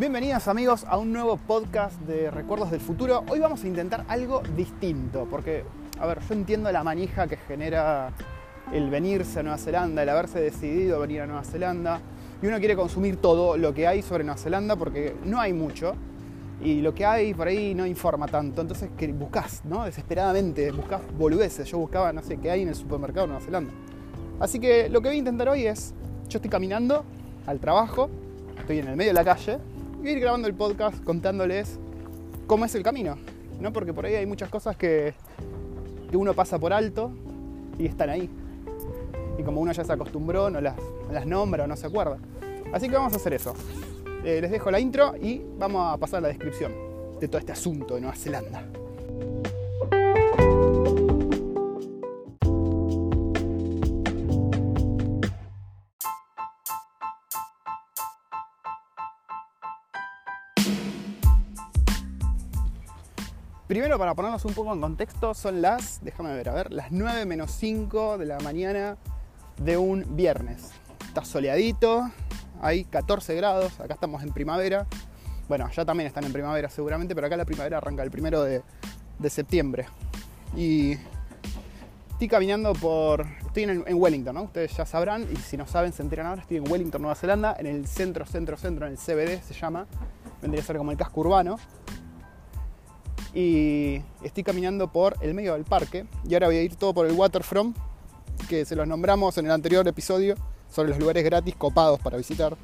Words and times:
Bienvenidos 0.00 0.48
amigos 0.48 0.86
a 0.88 0.96
un 0.96 1.12
nuevo 1.12 1.36
podcast 1.36 2.00
de 2.00 2.30
Recuerdos 2.30 2.70
del 2.70 2.80
Futuro. 2.80 3.22
Hoy 3.28 3.38
vamos 3.38 3.62
a 3.64 3.66
intentar 3.66 4.06
algo 4.08 4.40
distinto, 4.56 5.28
porque, 5.30 5.62
a 5.98 6.06
ver, 6.06 6.20
yo 6.26 6.32
entiendo 6.32 6.72
la 6.72 6.82
manija 6.82 7.26
que 7.26 7.36
genera 7.36 8.10
el 8.72 8.88
venirse 8.88 9.40
a 9.40 9.42
Nueva 9.42 9.58
Zelanda, 9.58 10.02
el 10.02 10.08
haberse 10.08 10.40
decidido 10.40 11.00
venir 11.00 11.20
a 11.20 11.26
Nueva 11.26 11.44
Zelanda, 11.44 12.00
y 12.42 12.46
uno 12.46 12.58
quiere 12.60 12.76
consumir 12.76 13.18
todo 13.18 13.58
lo 13.58 13.74
que 13.74 13.86
hay 13.86 14.00
sobre 14.00 14.24
Nueva 14.24 14.40
Zelanda 14.40 14.74
porque 14.74 15.16
no 15.26 15.38
hay 15.38 15.52
mucho, 15.52 15.92
y 16.62 16.80
lo 16.80 16.94
que 16.94 17.04
hay 17.04 17.34
por 17.34 17.48
ahí 17.48 17.74
no 17.74 17.84
informa 17.84 18.26
tanto, 18.26 18.62
entonces 18.62 18.88
que 18.96 19.06
buscas, 19.08 19.62
¿no? 19.66 19.84
Desesperadamente, 19.84 20.72
buscas 20.72 21.02
boludeces. 21.18 21.68
Yo 21.68 21.76
buscaba, 21.76 22.10
no 22.10 22.22
sé, 22.22 22.38
qué 22.38 22.50
hay 22.50 22.62
en 22.62 22.70
el 22.70 22.74
supermercado 22.74 23.26
de 23.26 23.32
Nueva 23.34 23.44
Zelanda. 23.44 23.72
Así 24.40 24.60
que 24.60 24.88
lo 24.88 25.02
que 25.02 25.08
voy 25.08 25.16
a 25.16 25.18
intentar 25.18 25.50
hoy 25.50 25.66
es, 25.66 25.92
yo 26.30 26.38
estoy 26.38 26.48
caminando 26.48 27.04
al 27.46 27.60
trabajo, 27.60 28.08
estoy 28.58 28.78
en 28.78 28.88
el 28.88 28.96
medio 28.96 29.10
de 29.10 29.14
la 29.14 29.24
calle, 29.24 29.52
a 29.52 29.58
ir 30.02 30.20
grabando 30.20 30.48
el 30.48 30.54
podcast 30.54 31.02
contándoles 31.04 31.78
cómo 32.46 32.64
es 32.64 32.74
el 32.74 32.82
camino, 32.82 33.16
¿no? 33.60 33.72
Porque 33.72 33.92
por 33.92 34.06
ahí 34.06 34.14
hay 34.14 34.26
muchas 34.26 34.48
cosas 34.48 34.76
que, 34.76 35.14
que 36.10 36.16
uno 36.16 36.34
pasa 36.34 36.58
por 36.58 36.72
alto 36.72 37.10
y 37.78 37.86
están 37.86 38.10
ahí. 38.10 38.28
Y 39.38 39.42
como 39.42 39.60
uno 39.60 39.72
ya 39.72 39.84
se 39.84 39.92
acostumbró, 39.92 40.50
no 40.50 40.60
las, 40.60 40.76
las 41.12 41.26
nombra 41.26 41.64
o 41.64 41.66
no 41.66 41.76
se 41.76 41.86
acuerda. 41.86 42.18
Así 42.72 42.88
que 42.88 42.94
vamos 42.94 43.12
a 43.12 43.16
hacer 43.16 43.32
eso. 43.34 43.54
Eh, 44.24 44.40
les 44.40 44.50
dejo 44.50 44.70
la 44.70 44.80
intro 44.80 45.14
y 45.16 45.42
vamos 45.58 45.94
a 45.94 45.96
pasar 45.96 46.18
a 46.18 46.20
la 46.22 46.28
descripción 46.28 46.72
de 47.20 47.28
todo 47.28 47.38
este 47.38 47.52
asunto 47.52 47.94
de 47.94 48.02
Nueva 48.02 48.16
Zelanda. 48.16 48.79
Primero, 63.70 64.00
para 64.00 64.16
ponernos 64.16 64.44
un 64.46 64.52
poco 64.52 64.74
en 64.74 64.80
contexto, 64.80 65.32
son 65.32 65.62
las, 65.62 66.00
déjame 66.02 66.34
ver, 66.34 66.48
a 66.48 66.54
ver, 66.54 66.72
las 66.72 66.90
9 66.90 67.24
menos 67.24 67.52
5 67.52 68.18
de 68.18 68.26
la 68.26 68.40
mañana 68.40 68.96
de 69.58 69.76
un 69.76 70.16
viernes. 70.16 70.72
Está 71.06 71.24
soleadito, 71.24 72.10
hay 72.60 72.82
14 72.82 73.32
grados, 73.36 73.78
acá 73.78 73.94
estamos 73.94 74.24
en 74.24 74.32
primavera. 74.32 74.88
Bueno, 75.48 75.70
ya 75.70 75.84
también 75.84 76.08
están 76.08 76.24
en 76.24 76.32
primavera 76.32 76.68
seguramente, 76.68 77.14
pero 77.14 77.28
acá 77.28 77.36
la 77.36 77.44
primavera 77.44 77.76
arranca 77.76 78.02
el 78.02 78.10
primero 78.10 78.42
de, 78.42 78.62
de 79.20 79.30
septiembre. 79.30 79.86
Y 80.56 80.96
estoy 82.10 82.26
caminando 82.26 82.72
por. 82.72 83.24
Estoy 83.46 83.62
en, 83.62 83.84
en, 83.86 83.94
Wellington, 83.94 84.34
¿no? 84.34 84.42
Ustedes 84.42 84.76
ya 84.76 84.84
sabrán, 84.84 85.28
y 85.32 85.36
si 85.36 85.56
no 85.56 85.68
saben, 85.68 85.92
se 85.92 86.02
enteran 86.02 86.26
ahora. 86.26 86.42
Estoy 86.42 86.56
en 86.56 86.68
Wellington, 86.68 87.02
Nueva 87.02 87.14
Zelanda, 87.14 87.54
en 87.56 87.66
el 87.66 87.86
centro, 87.86 88.26
centro, 88.26 88.56
centro, 88.56 88.88
en 88.88 88.94
el 88.94 88.98
CBD 88.98 89.40
se 89.46 89.54
llama. 89.54 89.86
Vendría 90.42 90.60
a 90.60 90.66
ser 90.66 90.76
como 90.76 90.90
el 90.90 90.96
casco 90.96 91.20
urbano. 91.20 91.56
Y 93.32 94.02
estoy 94.22 94.42
caminando 94.42 94.90
por 94.90 95.16
el 95.20 95.34
medio 95.34 95.54
del 95.54 95.64
parque. 95.64 96.06
Y 96.28 96.34
ahora 96.34 96.48
voy 96.48 96.56
a 96.56 96.62
ir 96.62 96.76
todo 96.76 96.92
por 96.92 97.06
el 97.06 97.12
waterfront, 97.12 97.76
que 98.48 98.64
se 98.64 98.74
los 98.74 98.86
nombramos 98.88 99.38
en 99.38 99.46
el 99.46 99.52
anterior 99.52 99.86
episodio 99.86 100.34
sobre 100.70 100.90
los 100.90 100.98
lugares 100.98 101.24
gratis 101.24 101.54
copados 101.56 102.00
para 102.00 102.16
visitar. 102.16 102.56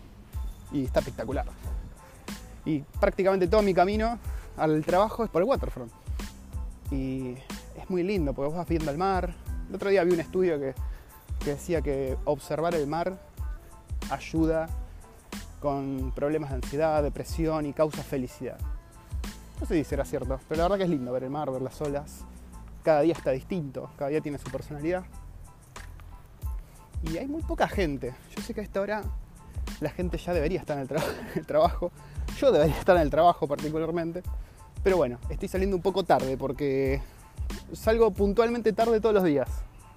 Y 0.73 0.85
está 0.85 1.01
espectacular. 1.01 1.47
Y 2.65 2.81
prácticamente 3.01 3.47
todo 3.47 3.63
mi 3.63 3.73
camino 3.73 4.19
al 4.57 4.85
trabajo 4.85 5.25
es 5.25 5.31
por 5.31 5.43
el 5.43 5.49
waterfront. 5.49 5.93
Y 6.91 7.35
es 7.77 7.89
muy 7.89 8.03
lindo 8.03 8.33
porque 8.33 8.49
vos 8.49 8.57
vas 8.57 8.69
viendo 8.69 8.91
el 8.91 8.99
mar. 8.99 9.35
El 9.69 9.75
otro 9.75 9.91
día 9.91 10.03
vi 10.03 10.13
un 10.13 10.21
estudio 10.21 10.59
que, 10.59 10.75
que 11.45 11.51
decía 11.51 11.81
que 11.81 12.17
observar 12.25 12.75
el 12.75 12.87
mar 12.87 13.19
ayuda 14.11 14.69
con 15.61 16.13
problemas 16.15 16.51
de 16.51 16.57
ansiedad, 16.57 17.03
depresión 17.03 17.67
y 17.67 17.73
causa 17.73 18.03
felicidad. 18.03 18.59
No 19.61 19.67
sé 19.67 19.75
si 19.75 19.85
será 19.85 20.05
cierto, 20.05 20.39
pero 20.49 20.59
la 20.59 20.65
verdad 20.65 20.79
que 20.79 20.85
es 20.85 20.91
lindo 20.91 21.13
ver 21.13 21.25
el 21.25 21.31
mar, 21.31 21.51
ver 21.51 21.63
las 21.63 21.81
olas. 21.81 22.25
Cada 22.83 23.01
día 23.01 23.15
está 23.15 23.31
distinto, 23.31 23.91
cada 23.97 24.11
día 24.11 24.21
tiene 24.21 24.39
su 24.39 24.51
personalidad. 24.51 25.05
Y 27.03 27.17
hay 27.19 27.27
muy 27.27 27.43
poca 27.43 27.67
gente. 27.69 28.15
Yo 28.35 28.43
sé 28.43 28.55
que 28.55 28.61
a 28.61 28.65
esta 28.65 28.81
hora 28.81 29.03
la 29.81 29.91
gente 29.91 30.19
ya 30.19 30.33
debería 30.33 30.61
estar 30.61 30.77
en 30.77 30.83
el, 30.83 30.89
tra 30.89 31.03
el 31.35 31.47
trabajo. 31.47 31.91
Yo 32.39 32.53
debería 32.53 32.77
estar 32.79 32.97
en 32.97 33.03
el 33.03 33.11
trabajo 33.11 33.47
particularmente. 33.47 34.23
Pero 34.83 34.99
bueno, 34.99 35.19
estoy 35.31 35.49
saliendo 35.49 35.77
un 35.77 35.83
poco 35.83 36.05
tarde 36.05 36.37
porque 36.37 37.01
salgo 37.73 38.11
puntualmente 38.11 38.73
tarde 38.73 39.01
todos 39.01 39.15
los 39.15 39.25
días. 39.25 39.49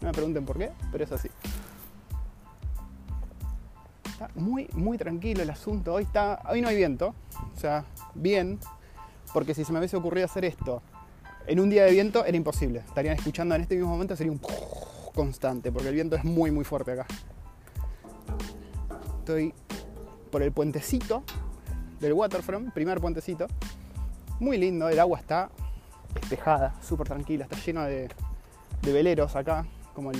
No 0.01 0.07
me 0.07 0.13
pregunten 0.13 0.45
por 0.45 0.57
qué, 0.57 0.71
pero 0.91 1.03
es 1.03 1.11
así. 1.11 1.29
Está 4.09 4.29
muy, 4.35 4.67
muy 4.73 4.97
tranquilo 4.97 5.43
el 5.43 5.49
asunto. 5.49 5.93
Hoy, 5.93 6.03
está, 6.03 6.41
hoy 6.49 6.61
no 6.61 6.69
hay 6.69 6.77
viento. 6.77 7.13
O 7.55 7.59
sea, 7.59 7.85
bien. 8.15 8.59
Porque 9.33 9.53
si 9.53 9.63
se 9.63 9.71
me 9.71 9.79
hubiese 9.79 9.97
ocurrido 9.97 10.25
hacer 10.25 10.45
esto 10.45 10.81
en 11.47 11.59
un 11.59 11.69
día 11.69 11.83
de 11.85 11.91
viento, 11.91 12.25
era 12.25 12.37
imposible. 12.37 12.79
Estarían 12.79 13.15
escuchando 13.15 13.55
en 13.55 13.61
este 13.61 13.75
mismo 13.75 13.89
momento, 13.89 14.15
sería 14.15 14.31
un 14.31 14.41
constante, 15.15 15.71
porque 15.71 15.89
el 15.89 15.95
viento 15.95 16.15
es 16.15 16.23
muy, 16.23 16.51
muy 16.51 16.63
fuerte 16.63 16.91
acá. 16.91 17.07
Estoy 19.19 19.53
por 20.31 20.43
el 20.43 20.51
puentecito 20.51 21.23
del 21.99 22.13
waterfront, 22.13 22.73
primer 22.73 22.99
puentecito. 22.99 23.47
Muy 24.39 24.57
lindo, 24.57 24.89
el 24.89 24.99
agua 24.99 25.19
está 25.19 25.49
despejada, 26.13 26.75
súper 26.81 27.07
tranquila, 27.07 27.45
está 27.45 27.57
lleno 27.57 27.83
de, 27.83 28.09
veleros 28.81 29.35
acá, 29.35 29.65
como 29.93 30.11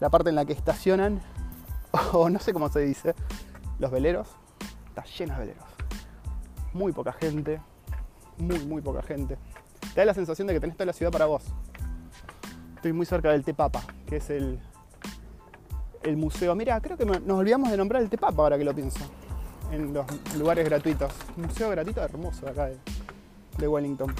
la 0.00 0.10
parte 0.10 0.30
en 0.30 0.36
la 0.36 0.44
que 0.44 0.52
estacionan, 0.52 1.20
o 2.12 2.28
no 2.28 2.38
sé 2.38 2.52
cómo 2.52 2.68
se 2.68 2.80
dice, 2.80 3.14
los 3.78 3.90
veleros. 3.90 4.28
Está 4.88 5.04
lleno 5.04 5.34
de 5.34 5.40
veleros. 5.40 5.64
Muy 6.72 6.92
poca 6.92 7.12
gente, 7.12 7.60
muy, 8.38 8.58
muy 8.60 8.82
poca 8.82 9.02
gente. 9.02 9.38
Te 9.94 10.00
da 10.00 10.04
la 10.06 10.14
sensación 10.14 10.46
de 10.46 10.54
que 10.54 10.60
tenés 10.60 10.76
toda 10.76 10.86
la 10.86 10.92
ciudad 10.92 11.12
para 11.12 11.26
vos. 11.26 11.44
Estoy 12.76 12.92
muy 12.92 13.06
cerca 13.06 13.30
del 13.30 13.44
Tepapa, 13.44 13.82
que 14.06 14.16
es 14.16 14.30
el, 14.30 14.60
el 16.02 16.16
museo. 16.16 16.54
Mira, 16.54 16.80
creo 16.80 16.96
que 16.96 17.04
nos 17.04 17.38
olvidamos 17.38 17.70
de 17.70 17.76
nombrar 17.76 18.02
el 18.02 18.10
Tepapa 18.10 18.42
ahora 18.42 18.58
que 18.58 18.64
lo 18.64 18.74
pienso. 18.74 19.00
En 19.70 19.92
los 19.94 20.06
lugares 20.36 20.64
gratuitos. 20.64 21.12
Museo 21.36 21.70
gratuito 21.70 22.02
hermoso 22.02 22.48
acá 22.48 22.66
de, 22.66 22.78
de 23.58 23.68
Wellington. 23.68 24.14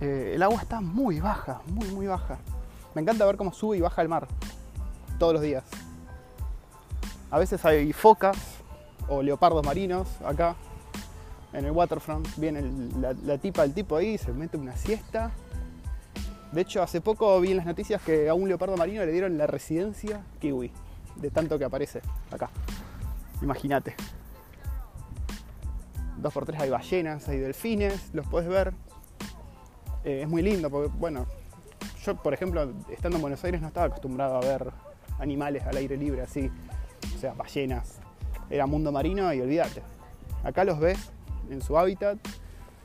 Eh, 0.00 0.32
el 0.34 0.42
agua 0.42 0.60
está 0.60 0.80
muy 0.80 1.20
baja, 1.20 1.62
muy, 1.66 1.88
muy 1.88 2.06
baja. 2.06 2.38
Me 2.94 3.02
encanta 3.02 3.26
ver 3.26 3.36
cómo 3.36 3.52
sube 3.52 3.78
y 3.78 3.80
baja 3.80 4.02
el 4.02 4.08
mar. 4.08 4.28
Todos 5.18 5.34
los 5.34 5.42
días. 5.42 5.64
A 7.30 7.38
veces 7.38 7.64
hay 7.64 7.92
focas 7.92 8.36
o 9.08 9.22
leopardos 9.22 9.64
marinos 9.64 10.08
acá 10.24 10.54
en 11.56 11.64
el 11.64 11.72
waterfront. 11.72 12.28
Viene 12.36 12.62
la, 13.00 13.38
tipa, 13.38 13.64
el 13.64 13.72
tipo 13.72 13.96
ahí, 13.96 14.18
se 14.18 14.32
mete 14.32 14.56
una 14.56 14.76
siesta. 14.76 15.32
De 16.52 16.60
hecho, 16.60 16.82
hace 16.82 17.00
poco 17.00 17.40
vi 17.40 17.50
en 17.50 17.56
las 17.56 17.66
noticias 17.66 18.00
que 18.02 18.28
a 18.28 18.34
un 18.34 18.48
leopardo 18.48 18.76
marino 18.76 19.04
le 19.04 19.12
dieron 19.12 19.36
la 19.36 19.46
residencia 19.46 20.22
kiwi, 20.38 20.70
de 21.16 21.30
tanto 21.30 21.58
que 21.58 21.64
aparece 21.64 22.02
acá. 22.30 22.50
Imagínate. 23.42 23.94
Dos 26.18 26.32
por 26.32 26.46
tres 26.46 26.60
hay 26.60 26.70
ballenas, 26.70 27.28
hay 27.28 27.38
delfines, 27.38 28.10
los 28.14 28.26
puedes 28.26 28.48
ver. 28.48 28.72
Eh, 30.04 30.22
es 30.22 30.28
muy 30.28 30.42
lindo 30.42 30.70
porque, 30.70 30.90
bueno, 30.96 31.26
yo, 32.04 32.14
por 32.16 32.32
ejemplo, 32.32 32.72
estando 32.90 33.16
en 33.16 33.22
Buenos 33.22 33.42
Aires 33.44 33.60
no 33.60 33.68
estaba 33.68 33.86
acostumbrado 33.86 34.36
a 34.36 34.40
ver 34.40 34.70
animales 35.18 35.64
al 35.64 35.76
aire 35.76 35.96
libre 35.96 36.22
así. 36.22 36.50
O 37.14 37.18
sea, 37.18 37.34
ballenas. 37.34 37.98
Era 38.48 38.66
mundo 38.66 38.92
marino 38.92 39.32
y 39.34 39.40
olvídate. 39.40 39.82
Acá 40.44 40.64
los 40.64 40.78
ves 40.78 41.10
en 41.50 41.62
su 41.62 41.78
hábitat, 41.78 42.18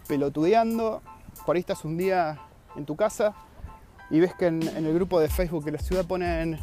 pelotudeando. 0.08 1.02
Por 1.46 1.56
ahí 1.56 1.62
estás 1.62 1.86
un 1.86 1.98
día 1.98 2.40
en 2.76 2.86
tu 2.86 2.96
casa 2.96 3.34
y 4.10 4.20
ves 4.20 4.34
que 4.36 4.48
en, 4.48 4.62
el 4.64 4.94
grupo 4.94 5.20
de 5.20 5.30
Facebook 5.30 5.64
de 5.64 5.72
la 5.72 5.80
ciudad 5.80 6.06
ponen. 6.06 6.60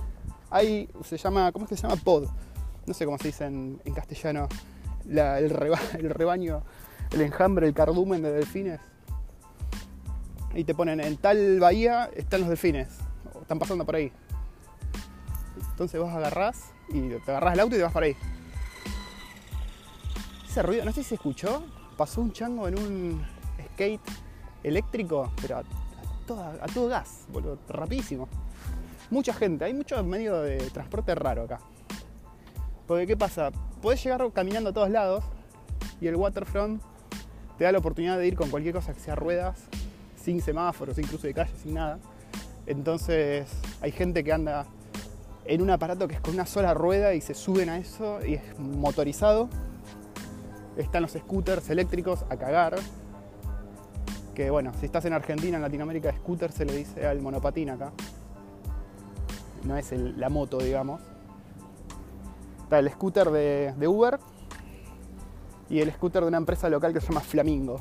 Ahí 0.51 0.89
se 1.05 1.17
llama. 1.17 1.51
¿Cómo 1.53 1.65
es 1.65 1.71
que 1.71 1.77
se 1.77 1.83
llama? 1.83 1.97
Pod. 1.97 2.29
No 2.87 2.95
sé 2.95 3.05
cómo 3.05 3.19
se 3.19 3.29
dice 3.29 3.47
en, 3.47 3.81
castellano. 3.95 4.49
La, 5.07 5.39
el, 5.39 5.51
reba, 5.51 5.79
el, 5.99 6.11
rebaño, 6.11 6.63
el 7.13 7.23
enjambre, 7.23 7.67
el 7.67 7.75
cardumen 7.75 8.23
de 8.23 8.33
delfines. 8.33 8.81
Y 10.55 10.65
te 10.65 10.75
ponen 10.75 11.01
en 11.01 11.17
tal 11.17 11.61
bahía 11.61 12.11
están 12.15 12.41
los 12.41 12.49
delfines. 12.49 12.89
Están 13.41 13.59
pasando 13.59 13.85
por 13.87 13.97
ahí. 13.97 14.13
Entonces 15.71 16.01
vos 16.01 16.13
agarrás 16.13 16.73
y 16.89 17.01
te 17.25 17.31
agarrás 17.31 17.55
el 17.55 17.61
auto 17.61 17.77
y 17.77 17.79
te 17.79 17.85
vas 17.85 17.93
por 17.93 18.03
ahí. 18.03 18.17
Ese 20.49 20.63
ruido, 20.63 20.85
no 20.85 20.93
sé 20.93 21.03
si 21.03 21.11
se 21.11 21.15
escuchó, 21.15 21.63
pasó 21.99 22.21
un 22.21 22.33
chango 22.33 22.69
en 22.69 22.79
un 22.79 23.27
skate 23.75 24.01
eléctrico, 24.63 25.33
pero 25.43 25.59
a, 25.59 26.67
todo 26.73 26.89
gas, 26.89 27.27
boludo, 27.33 27.59
rapidísimo. 27.69 28.29
Mucha 29.11 29.35
gente, 29.35 29.65
hay 29.65 29.75
mucho 29.75 30.03
medio 30.05 30.41
de 30.41 30.59
transporte 30.71 31.15
raro 31.17 31.43
acá. 31.43 31.59
Porque 32.87 33.07
¿qué 33.07 33.17
pasa? 33.17 33.51
Podés 33.83 34.03
llegar 34.03 34.25
caminando 34.33 34.71
a 34.71 34.73
todos 34.73 34.91
lados 34.91 35.25
y 36.01 36.07
el 36.07 36.15
waterfront 36.15 36.81
te 37.59 37.65
da 37.65 37.73
la 37.73 37.79
oportunidad 37.79 38.17
de 38.17 38.29
ir 38.29 38.37
con 38.37 38.49
cualquier 38.49 38.75
cosa 38.75 38.95
que 38.95 39.01
sea 39.01 39.17
ruedas, 39.17 39.59
sin 40.23 40.41
semáforos, 40.41 40.95
sin 40.95 41.07
cruce 41.07 41.27
de 41.27 41.35
calle, 41.35 41.53
sin 41.61 41.75
nada. 41.75 41.99
Entonces 42.67 43.51
hay 43.81 43.91
gente 43.91 44.23
que 44.23 44.33
anda 44.33 44.67
en 45.47 45.63
un 45.63 45.71
aparato 45.71 46.07
que 46.07 46.15
es 46.15 46.21
con 46.21 46.35
una 46.35 46.47
sola 46.47 46.75
rueda 46.75 47.15
y 47.15 47.21
se 47.21 47.35
suben 47.35 47.71
a 47.71 47.79
eso 47.79 48.25
y 48.25 48.35
es 48.35 48.59
motorizado. 48.59 49.49
Están 50.79 51.03
los 51.03 51.13
scooters 51.13 51.69
eléctricos 51.71 52.25
a 52.31 52.37
cagar. 52.37 52.77
Que 54.35 54.51
bueno, 54.51 54.73
si 54.79 54.87
estás 54.87 55.05
en 55.05 55.13
Argentina, 55.13 55.57
en 55.57 55.63
Latinoamérica, 55.63 56.13
scooter 56.13 56.53
se 56.53 56.65
le 56.65 56.75
dice 56.75 57.07
al 57.07 57.21
monopatín 57.21 57.71
acá. 57.71 57.93
No 59.65 59.77
es 59.77 59.93
la 59.93 60.29
moto, 60.29 60.59
digamos. 60.59 61.01
Está 62.63 62.79
el 62.79 62.91
scooter 62.91 63.31
de, 63.31 63.75
de 63.77 63.89
Uber 63.89 64.19
y 65.69 65.81
el 65.81 65.93
scooter 65.93 66.23
de 66.23 66.29
una 66.29 66.39
empresa 66.39 66.69
local 66.69 66.93
que 66.93 67.01
se 67.01 67.09
llama 67.09 67.21
Flamingo. 67.21 67.81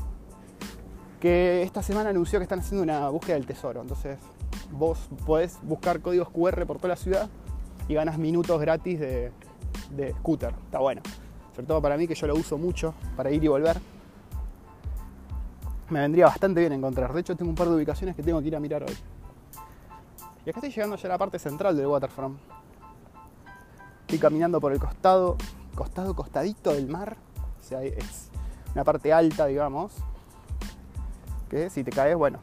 Que 1.20 1.64
esta 1.64 1.82
semana 1.82 2.10
anunció 2.10 2.40
que 2.40 2.44
están 2.44 2.60
haciendo 2.60 2.84
una 2.84 3.10
búsqueda 3.10 3.36
del 3.36 3.46
tesoro. 3.46 3.82
Entonces 3.82 4.18
vos 4.72 5.10
podés 5.26 5.60
buscar 5.62 6.02
códigos 6.02 6.30
QR 6.30 6.66
por 6.66 6.78
toda 6.78 6.90
la 6.90 6.96
ciudad 6.96 7.30
y 7.88 7.94
ganas 7.94 8.18
minutos 8.18 8.60
gratis 8.60 9.00
de, 9.00 9.32
scooter. 10.20 10.54
Está 10.66 10.80
bueno. 10.80 11.02
Sobre 11.58 11.66
todo 11.70 11.82
para 11.82 11.98
mí 11.98 12.08
que 12.08 12.14
yo 12.14 12.28
lo 12.28 12.36
uso 12.36 12.56
mucho 12.56 12.94
para 13.16 13.32
ir 13.32 13.44
y 13.44 13.48
volver. 13.48 13.80
Me 15.90 16.02
vendría 16.02 16.28
bastante 16.28 16.60
bien 16.60 16.72
encontrar. 16.72 17.12
De 17.12 17.22
hecho 17.22 17.36
tengo 17.36 17.50
un 17.50 17.56
par 17.56 17.68
de 17.68 17.74
ubicaciones 17.74 18.16
que 18.16 18.22
tengo 18.22 18.40
que 18.42 18.50
ir 18.50 18.56
a 18.56 18.60
mirar 18.60 18.84
hoy. 18.84 18.96
Y 20.46 20.52
acá 20.52 20.60
estoy 20.60 20.70
llegando 20.70 20.98
ya 20.98 21.08
a 21.08 21.14
la 21.14 21.18
parte 21.18 21.40
central 21.40 21.76
del 21.76 21.88
waterfront. 21.88 22.38
Estoy 24.02 24.20
caminando 24.20 24.62
por 24.62 24.72
el 24.72 24.78
costado, 24.78 25.36
costado, 25.74 26.16
costadito 26.16 26.74
del 26.74 26.90
mar. 26.90 27.18
O 27.60 27.64
sea, 27.64 27.82
es 27.82 28.30
una 28.76 28.84
parte 28.84 29.12
alta, 29.12 29.48
digamos. 29.48 29.94
Que 31.50 31.72
si 31.72 31.84
te 31.84 31.90
caes, 31.90 32.16
bueno, 32.16 32.38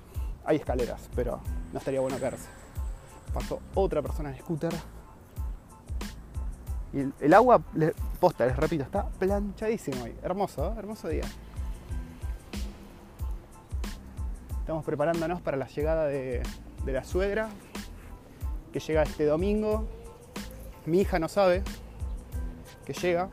hay 0.44 0.56
escaleras, 0.56 1.08
pero 1.14 1.38
no 1.72 1.78
estaría 1.78 2.00
bueno 2.00 2.18
caerse. 2.18 2.48
Pasó 3.32 3.60
otra 3.76 4.02
persona 4.02 4.30
en 4.30 4.38
scooter 4.40 4.74
y 6.94 7.12
el, 7.24 7.34
agua, 7.34 7.60
posta, 8.24 8.46
les 8.46 8.56
repito, 8.56 8.84
está 8.84 9.06
planchadísimo 9.06 10.04
hoy. 10.04 10.14
Hermoso, 10.22 10.74
hermoso 10.78 11.08
día. 11.08 11.24
Estamos 14.60 14.82
preparándonos 14.82 15.42
para 15.42 15.58
la 15.58 15.66
llegada 15.66 16.06
de, 16.06 16.42
la 16.86 17.04
suegra, 17.04 17.50
que 18.72 18.80
llega 18.80 19.02
este 19.02 19.26
domingo. 19.26 19.86
Mi 20.86 21.02
hija 21.02 21.18
no 21.18 21.28
sabe 21.28 21.64
que 22.86 22.94
llega 22.94 23.28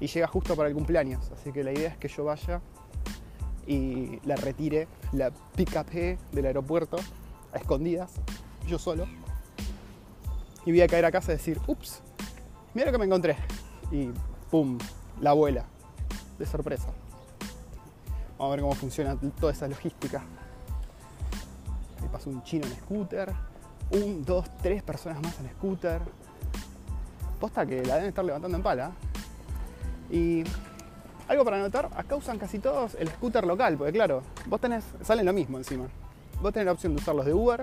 y 0.00 0.08
llega 0.08 0.26
justo 0.26 0.56
para 0.56 0.68
el 0.68 0.74
cumpleaños. 0.74 1.30
Así 1.30 1.52
que 1.52 1.62
la 1.62 1.70
idea 1.70 1.90
es 1.90 1.96
que 1.98 2.08
yo 2.08 2.24
vaya 2.24 2.60
y 3.64 4.18
la 4.24 4.34
retire, 4.34 4.88
la 5.12 5.30
pick 5.54 5.76
up 5.76 5.86
del 6.32 6.46
aeropuerto 6.46 6.96
a 7.52 7.58
escondidas, 7.58 8.10
yo 8.66 8.80
solo. 8.80 9.06
Y 10.66 10.72
voy 10.72 10.80
a 10.80 10.88
caer 10.88 11.04
a 11.04 11.12
casa 11.12 11.30
y 11.30 11.36
decir, 11.36 11.60
ups, 11.68 12.02
mira 12.74 12.86
lo 12.86 12.92
que 12.92 12.98
me 12.98 13.04
encontré. 13.04 13.36
Y 13.92 14.10
pum, 14.52 14.76
la 15.22 15.30
abuela, 15.30 15.64
de 16.38 16.44
sorpresa. 16.44 16.88
Vamos 18.36 18.52
a 18.52 18.56
ver 18.56 18.60
cómo 18.60 18.74
funciona 18.74 19.16
toda 19.40 19.50
esa 19.50 19.66
logística. 19.66 20.22
Me 22.02 22.08
pasó 22.08 22.28
un 22.28 22.42
chino 22.42 22.66
en 22.66 22.74
scooter, 22.74 23.32
un, 23.92 24.22
dos, 24.22 24.44
tres 24.62 24.82
personas 24.82 25.22
más 25.22 25.40
en 25.40 25.48
scooter. 25.52 26.02
Posta 27.40 27.64
que 27.64 27.82
la 27.82 27.94
deben 27.94 28.10
estar 28.10 28.22
levantando 28.22 28.54
en 28.54 28.62
pala. 28.62 28.92
Y 30.10 30.44
algo 31.28 31.46
para 31.46 31.58
notar, 31.58 31.88
acá 31.96 32.14
usan 32.14 32.38
casi 32.38 32.58
todos 32.58 32.94
el 32.96 33.08
scooter 33.08 33.46
local, 33.46 33.78
porque 33.78 33.94
claro, 33.94 34.22
vos 34.48 34.60
tenés, 34.60 34.84
salen 35.02 35.24
lo 35.24 35.32
mismo 35.32 35.56
encima. 35.56 35.86
Vos 36.42 36.52
tenés 36.52 36.66
la 36.66 36.72
opción 36.72 36.94
de 36.94 37.00
usar 37.00 37.14
los 37.14 37.24
de 37.24 37.32
Uber 37.32 37.62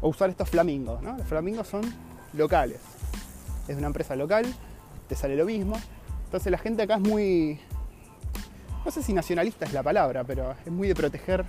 o 0.00 0.08
usar 0.08 0.28
estos 0.28 0.50
flamingos, 0.50 1.00
¿no? 1.02 1.16
Los 1.16 1.26
flamingos 1.28 1.68
son 1.68 1.82
locales 2.32 2.80
es 3.68 3.76
una 3.76 3.88
empresa 3.88 4.16
local, 4.16 4.46
te 5.08 5.14
sale 5.14 5.36
lo 5.36 5.44
mismo. 5.44 5.76
Entonces 6.24 6.50
la 6.50 6.58
gente 6.58 6.82
acá 6.82 6.96
es 6.96 7.00
muy, 7.00 7.60
no 8.84 8.90
sé 8.90 9.02
si 9.02 9.12
nacionalista 9.12 9.64
es 9.64 9.72
la 9.72 9.82
palabra, 9.82 10.24
pero 10.24 10.54
es 10.64 10.72
muy 10.72 10.88
de 10.88 10.94
proteger 10.94 11.44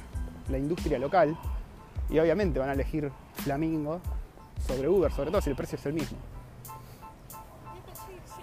la 0.50 0.58
industria 0.58 1.00
local. 1.00 1.38
Y 2.10 2.20
obviamente 2.20 2.60
van 2.60 2.70
a 2.70 2.74
elegir 2.74 3.12
Flamingo 3.34 4.02
sobre 4.66 4.88
Uber, 4.88 5.12
sobre 5.12 5.30
todo 5.30 5.42
si 5.42 5.50
el 5.50 5.56
precio 5.56 5.78
es 5.78 5.86
el 5.86 5.94
mismo. 5.94 6.18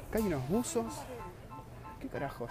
Acá 0.09 0.19
hay 0.19 0.25
unos 0.25 0.49
buzos. 0.49 0.95
¿Qué 2.01 2.09
carajos? 2.09 2.51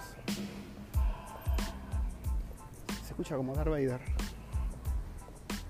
Se 3.02 3.10
escucha 3.10 3.36
como 3.36 3.54
Darth 3.54 3.70
Vader. 3.70 4.00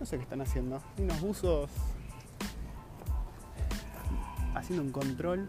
No 0.01 0.07
sé 0.07 0.17
qué 0.17 0.23
están 0.23 0.41
haciendo. 0.41 0.81
Hay 0.97 1.05
unos 1.05 1.21
buzos 1.21 1.71
haciendo 4.55 4.83
un 4.83 4.93
control 4.93 5.49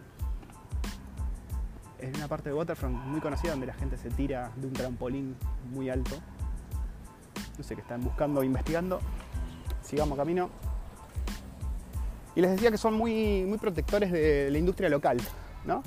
en 2.00 2.16
una 2.16 2.28
parte 2.28 2.48
de 2.50 2.54
Waterfront 2.54 2.94
muy 2.94 3.20
conocida 3.20 3.52
donde 3.52 3.66
la 3.66 3.74
gente 3.74 3.96
se 3.96 4.10
tira 4.10 4.50
de 4.56 4.66
un 4.66 4.72
trampolín 4.72 5.36
muy 5.72 5.90
alto. 5.90 6.16
No 7.56 7.64
sé 7.64 7.74
qué 7.74 7.80
están 7.80 8.02
buscando 8.04 8.40
o 8.40 8.44
investigando. 8.44 9.00
Sigamos 9.82 10.18
camino. 10.18 10.50
Y 12.34 12.40
les 12.40 12.50
decía 12.50 12.70
que 12.70 12.78
son 12.78 12.94
muy, 12.94 13.44
muy 13.44 13.58
protectores 13.58 14.12
de 14.12 14.50
la 14.50 14.58
industria 14.58 14.88
local, 14.88 15.16
¿no? 15.64 15.82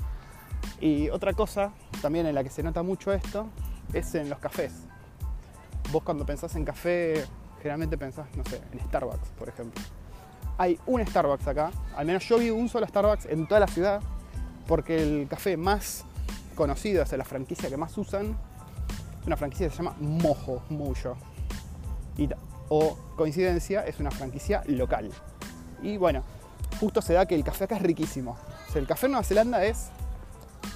Y 0.80 1.08
otra 1.10 1.32
cosa 1.32 1.72
también 2.02 2.26
en 2.26 2.34
la 2.34 2.42
que 2.42 2.50
se 2.50 2.62
nota 2.62 2.82
mucho 2.82 3.12
esto 3.12 3.48
es 3.92 4.14
en 4.14 4.28
los 4.28 4.38
cafés. 4.38 4.72
Vos 5.92 6.02
cuando 6.02 6.26
pensás 6.26 6.56
en 6.56 6.64
café, 6.64 7.24
generalmente 7.58 7.96
pensás, 7.96 8.26
no 8.36 8.44
sé, 8.44 8.60
en 8.72 8.80
Starbucks, 8.80 9.28
por 9.38 9.48
ejemplo 9.48 9.80
hay 10.60 10.78
un 10.84 11.04
Starbucks 11.06 11.48
acá. 11.48 11.70
Al 11.96 12.04
menos 12.04 12.28
yo 12.28 12.38
vi 12.38 12.50
un 12.50 12.68
solo 12.68 12.86
Starbucks 12.86 13.24
en 13.24 13.46
toda 13.46 13.60
la 13.60 13.66
ciudad, 13.66 14.02
porque 14.70 15.02
el 15.02 15.26
café 15.26 15.56
más 15.56 16.04
conocido, 16.54 17.04
sea, 17.04 17.18
la 17.18 17.24
franquicia 17.24 17.68
que 17.68 17.76
más 17.76 17.98
usan, 17.98 18.36
es 19.20 19.26
una 19.26 19.36
franquicia 19.36 19.66
que 19.66 19.72
se 19.72 19.82
llama 19.82 19.96
Mojo, 19.98 20.62
Muyo. 20.68 21.16
o 22.68 22.96
coincidencia, 23.16 23.84
es 23.84 23.98
una 23.98 24.12
franquicia 24.12 24.62
local. 24.68 25.10
Y 25.82 25.96
bueno, 25.96 26.22
justo 26.78 27.02
se 27.02 27.14
da 27.14 27.26
que 27.26 27.34
el 27.34 27.42
café 27.42 27.64
acá 27.64 27.78
es 27.78 27.82
riquísimo. 27.82 28.38
O 28.68 28.72
sea, 28.72 28.80
el 28.80 28.86
café 28.86 29.06
en 29.06 29.12
Nueva 29.12 29.24
Zelanda 29.24 29.64
es 29.64 29.88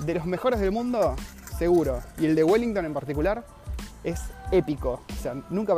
de 0.05 0.15
los 0.15 0.27
mejores 0.27 0.59
del 0.59 0.73
mundo, 0.73 1.15
seguro. 1.57 2.03
Y 2.19 2.27
el 2.27 2.35
de 2.35 2.43
Wellington 2.43 2.85
en 2.85 2.95
particular 2.95 3.45
es 4.03 4.21
épico. 4.51 5.03
O 5.09 5.23
sea, 5.23 5.37
nunca 5.51 5.73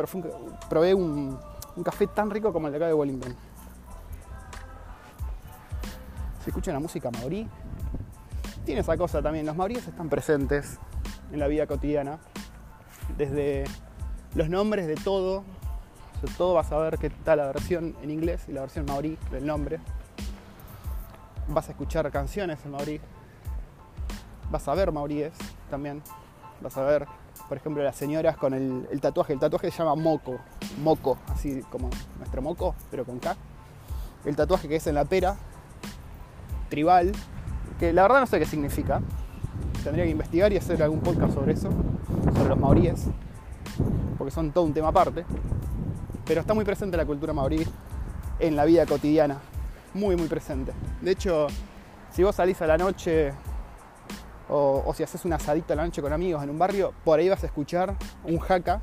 probé 0.71 0.95
un, 0.95 1.39
café 1.85 2.07
tan 2.07 2.31
rico 2.31 2.51
como 2.51 2.69
el 2.69 2.73
de 2.73 2.79
acá 2.79 2.87
de 2.87 2.95
Wellington 2.95 3.37
se 6.47 6.51
escucha 6.51 6.73
la 6.73 6.79
música 6.79 7.11
maorí. 7.11 7.49
Tiene 8.67 8.81
esa 8.81 8.97
cosa 8.97 9.23
también, 9.23 9.47
los 9.47 9.55
maoríes 9.55 9.87
están 9.87 10.09
presentes 10.09 10.81
en 11.31 11.39
la 11.39 11.47
vida 11.47 11.69
cotidiana, 11.69 12.19
desde 13.17 13.63
los 14.35 14.49
nombres 14.49 14.89
de 14.89 14.97
todo, 14.97 15.45
todo 16.37 16.55
vas 16.55 16.73
a 16.73 16.79
ver 16.79 16.99
que 16.99 17.07
está 17.07 17.37
la 17.37 17.47
versión 17.47 17.95
en 18.03 18.11
inglés 18.11 18.43
y 18.49 18.53
la 18.53 18.63
versión 18.63 18.85
maorí 18.85 19.17
del 19.31 19.47
nombre. 19.47 19.79
Vas 21.47 21.69
a 21.69 21.71
escuchar 21.71 22.11
canciones 22.11 22.59
en 22.65 22.73
maorí, 22.73 23.01
vas 24.51 24.67
a 24.67 24.75
ver 24.75 24.91
maoríes 24.91 25.33
también, 25.71 26.03
vas 26.61 26.77
a 26.77 26.83
ver, 26.83 27.07
por 27.49 27.59
ejemplo, 27.59 27.85
las 27.85 27.95
señoras 27.95 28.37
con 28.37 28.53
el, 28.53 28.89
el 28.91 29.01
tatuaje, 29.01 29.33
el 29.33 29.39
tatuaje 29.39 29.71
se 29.71 29.79
llama 29.79 29.95
moco, 29.95 30.41
moco, 30.83 31.19
así 31.29 31.63
como 31.71 31.89
nuestro 32.19 32.43
moco, 32.43 32.75
pero 32.91 33.05
con 33.05 33.21
K. 33.21 33.37
El 34.25 34.35
tatuaje 34.35 34.67
que 34.67 34.75
es 34.75 34.87
en 34.89 34.97
la 34.97 35.05
pera 35.05 35.37
tribal, 36.69 37.13
que 37.79 37.93
la 37.93 38.03
verdad 38.03 38.21
no 38.21 38.27
sé 38.27 38.39
qué 38.39 38.47
significa. 38.47 39.01
Tendría 39.83 40.05
que 40.05 40.11
investigar 40.11 40.53
y 40.53 40.57
hacer 40.57 40.83
algún 40.83 41.01
podcast 41.01 41.35
sobre 41.35 41.53
eso, 41.53 41.71
sobre 42.35 42.49
los 42.49 42.59
maoríes, 42.59 43.07
porque 44.19 44.33
son 44.33 44.51
todo 44.51 44.65
un 44.65 44.75
tema 44.75 44.89
aparte. 44.89 45.25
Pero 46.25 46.41
está 46.41 46.55
muy 46.55 46.65
presente 46.65 46.97
la 46.97 47.07
cultura 47.07 47.33
maorí 47.33 47.65
en 48.41 48.57
la 48.57 48.65
vida 48.65 48.85
cotidiana, 48.85 49.39
muy 49.95 50.17
muy 50.17 50.27
presente. 50.27 50.73
De 51.01 51.13
hecho, 51.13 51.47
si 52.11 52.25
vos 52.25 52.35
salís 52.35 52.61
a 52.63 52.67
la 52.67 52.77
noche 52.77 53.33
o, 54.49 54.93
si 54.95 55.05
haces 55.05 55.25
un 55.25 55.33
asadito 55.33 55.73
a 55.73 55.77
la 55.77 55.85
noche 55.85 56.03
con 56.03 56.13
amigos 56.13 56.43
en 56.43 56.51
un 56.51 56.59
barrio, 56.59 56.93
por 57.05 57.21
ahí 57.21 57.29
vas 57.29 57.45
a 57.45 57.47
escuchar 57.47 57.95
un 58.25 58.39
jaca, 58.39 58.81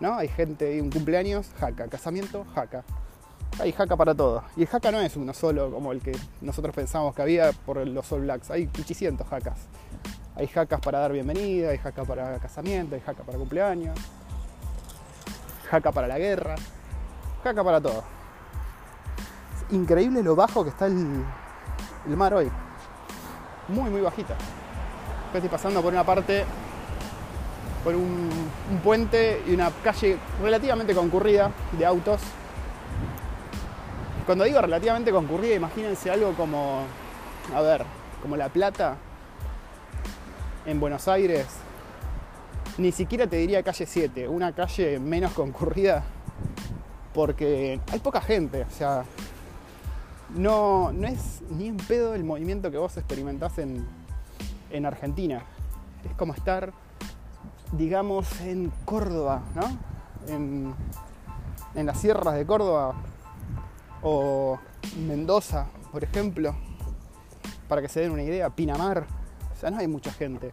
¿no? 0.00 0.14
Hay 0.14 0.28
gente, 0.28 0.80
un 0.80 0.90
cumpleaños, 0.90 1.50
jaca, 1.58 1.88
casamiento, 1.88 2.46
jaca 2.54 2.84
hay 3.58 3.72
jaca 3.72 3.96
para 3.96 4.14
todo. 4.14 4.44
Y 4.56 4.62
el 4.62 4.68
jaca 4.68 4.90
no 4.90 5.00
es 5.00 5.16
uno 5.16 5.32
solo 5.32 5.70
como 5.70 5.92
el 5.92 6.00
que 6.00 6.16
nosotros 6.40 6.74
pensamos 6.74 7.14
que 7.14 7.22
había 7.22 7.52
por 7.52 7.86
los 7.86 8.10
All 8.12 8.22
Blacks. 8.22 8.50
Hay 8.50 8.68
800 8.78 9.26
jacas. 9.26 9.58
Hay 10.34 10.46
jacas 10.48 10.80
para 10.80 10.98
dar 10.98 11.12
bienvenida, 11.12 11.70
hay 11.70 11.78
jaca 11.78 12.04
para 12.04 12.38
casamiento, 12.38 12.94
hay 12.94 13.00
jaca 13.00 13.22
para 13.22 13.38
cumpleaños, 13.38 13.98
jaca 15.70 15.92
para 15.92 16.06
la 16.06 16.18
guerra, 16.18 16.56
jaca 17.42 17.64
para 17.64 17.80
todo. 17.80 18.04
Es 19.54 19.74
increíble 19.74 20.22
lo 20.22 20.36
bajo 20.36 20.62
que 20.62 20.68
está 20.68 20.86
el, 20.86 21.24
mar 22.08 22.34
hoy. 22.34 22.50
Muy, 23.68 23.88
muy 23.88 24.02
bajita. 24.02 24.36
Estoy 25.32 25.48
pasando 25.48 25.80
por 25.80 25.92
una 25.92 26.04
parte, 26.04 26.44
por 27.82 27.94
un 27.94 28.28
puente 28.84 29.42
y 29.46 29.54
una 29.54 29.70
calle 29.82 30.18
relativamente 30.42 30.94
concurrida 30.94 31.50
de 31.72 31.86
autos 31.86 32.20
Cuando 34.26 34.42
digo 34.42 34.60
relativamente 34.60 35.12
concurrida, 35.12 35.54
imagínense 35.54 36.10
algo 36.10 36.32
como, 36.32 36.82
a 37.54 37.60
ver, 37.60 37.84
como 38.20 38.36
La 38.36 38.48
Plata 38.48 38.96
en 40.66 40.80
Buenos 40.80 41.06
Aires. 41.06 41.46
Ni 42.76 42.90
siquiera 42.90 43.28
te 43.28 43.36
diría 43.36 43.62
calle 43.62 43.86
7, 43.86 44.26
una 44.26 44.52
calle 44.52 44.98
menos 44.98 45.32
concurrida 45.32 46.02
porque 47.14 47.80
hay 47.92 48.00
poca 48.00 48.20
gente, 48.20 48.62
o 48.64 48.70
sea, 48.70 49.04
no, 50.34 50.90
no 50.92 51.06
es 51.06 51.42
ni 51.48 51.68
en 51.68 51.76
pedo 51.76 52.16
el 52.16 52.24
movimiento 52.24 52.72
que 52.72 52.78
vos 52.78 52.96
experimentás 52.96 53.58
en, 53.58 53.86
en 54.72 54.86
Argentina. 54.86 55.44
Es 56.04 56.16
como 56.16 56.34
estar, 56.34 56.72
digamos, 57.70 58.40
en 58.40 58.72
Córdoba, 58.84 59.42
¿no? 59.54 60.34
En, 60.34 60.74
en 61.76 61.86
las 61.86 62.00
sierras 62.00 62.34
de 62.34 62.44
Córdoba 62.44 62.96
o 64.08 64.56
Mendoza, 65.04 65.66
por 65.90 66.04
ejemplo, 66.04 66.54
para 67.68 67.82
que 67.82 67.88
se 67.88 68.00
den 68.00 68.12
una 68.12 68.22
idea, 68.22 68.48
Pinamar, 68.50 69.04
o 69.52 69.60
sea, 69.60 69.68
no 69.68 69.78
hay 69.78 69.88
mucha 69.88 70.12
gente. 70.12 70.52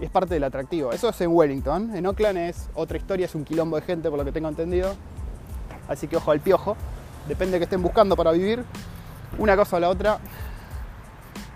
Y 0.00 0.06
es 0.06 0.10
parte 0.10 0.32
del 0.32 0.44
atractivo. 0.44 0.92
Eso 0.92 1.10
es 1.10 1.20
en 1.20 1.30
Wellington. 1.30 1.94
En 1.94 2.06
Oakland 2.06 2.38
es 2.38 2.70
otra 2.74 2.96
historia, 2.96 3.26
es 3.26 3.34
un 3.34 3.44
quilombo 3.44 3.76
de 3.76 3.82
gente 3.82 4.08
por 4.08 4.18
lo 4.18 4.24
que 4.24 4.32
tengo 4.32 4.48
entendido. 4.48 4.94
Así 5.86 6.08
que 6.08 6.16
ojo 6.16 6.30
al 6.30 6.40
piojo. 6.40 6.74
Depende 7.28 7.52
de 7.52 7.58
que 7.58 7.64
estén 7.64 7.82
buscando 7.82 8.16
para 8.16 8.32
vivir. 8.32 8.64
Una 9.38 9.54
cosa 9.54 9.76
o 9.76 9.80
la 9.80 9.90
otra 9.90 10.18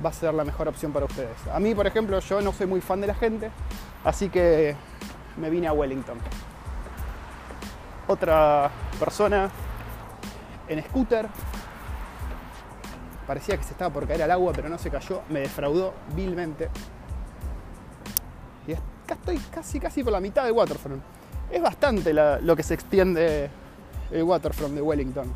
va 0.05 0.11
a 0.11 0.13
ser 0.13 0.35
la 0.35 0.45
mejor 0.45 0.69
opción 0.69 0.93
para 0.93 1.07
ustedes. 1.07 1.39
A 1.51 1.59
mí, 1.59 1.75
por 1.75 1.87
ejemplo, 1.87 2.19
yo 2.21 2.43
no 2.43 2.53
soy 2.53 2.67
muy 2.67 2.83
fan 2.83 3.01
de 3.01 3.07
la 3.07 3.15
gente, 3.15 3.51
así 4.05 4.29
que 4.29 4.77
me 5.39 5.49
vine 5.49 5.69
a 5.69 5.73
Wellington. 5.73 6.19
Otra 8.09 8.71
persona 9.01 9.51
en 10.69 10.83
scooter. 10.85 11.29
Parecía 13.27 13.57
que 13.57 13.65
se 13.65 13.73
estaba 13.73 13.93
por 13.93 14.07
caer 14.07 14.23
al 14.23 14.31
agua, 14.31 14.53
pero 14.55 14.69
no 14.69 14.79
se 14.79 14.91
cayó. 14.91 15.23
Me 15.29 15.41
defraudó 15.41 15.95
vilmente. 16.15 16.69
Y 18.67 18.73
acá 18.73 19.15
estoy 19.15 19.39
casi, 19.51 19.81
casi 19.81 20.05
por 20.05 20.13
la 20.13 20.21
mitad 20.21 20.45
de 20.45 20.53
Waterfront. 20.53 21.03
Es 21.51 21.63
bastante 21.63 22.13
lo 22.13 22.57
que 22.57 22.63
se 22.63 22.75
extiende 22.75 23.51
el 24.11 24.23
Waterfront 24.23 24.75
de 24.75 24.83
Wellington. 24.83 25.33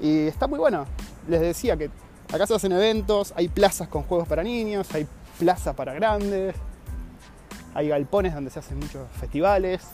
Y 0.00 0.26
está 0.26 0.46
muy 0.46 0.58
bueno. 0.58 0.84
Les 1.28 1.40
decía 1.40 1.76
que 1.76 1.90
acá 2.32 2.46
se 2.46 2.54
hacen 2.54 2.72
eventos, 2.72 3.32
hay 3.36 3.48
plazas 3.48 3.88
con 3.88 4.02
juegos 4.02 4.28
para 4.28 4.42
niños, 4.42 4.92
hay 4.94 5.06
plazas 5.38 5.74
para 5.74 5.94
grandes, 5.94 6.54
hay 7.74 7.88
galpones 7.88 8.34
donde 8.34 8.50
se 8.50 8.58
hacen 8.58 8.78
muchos 8.78 9.08
festivales. 9.20 9.86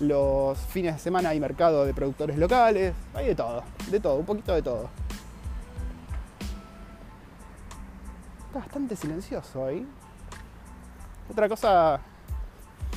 Los 0.00 0.58
fines 0.58 0.94
de 0.94 1.00
semana 1.00 1.30
hay 1.30 1.40
mercado 1.40 1.84
de 1.84 1.94
productores 1.94 2.36
locales, 2.36 2.94
hay 3.14 3.26
de 3.28 3.34
todo, 3.34 3.62
de 3.88 4.00
todo, 4.00 4.16
un 4.16 4.26
poquito 4.26 4.54
de 4.54 4.62
todo. 4.62 4.88
Está 8.46 8.58
bastante 8.58 8.96
silencioso 8.96 9.66
ahí. 9.66 9.86
Otra 11.30 11.48
cosa 11.48 12.00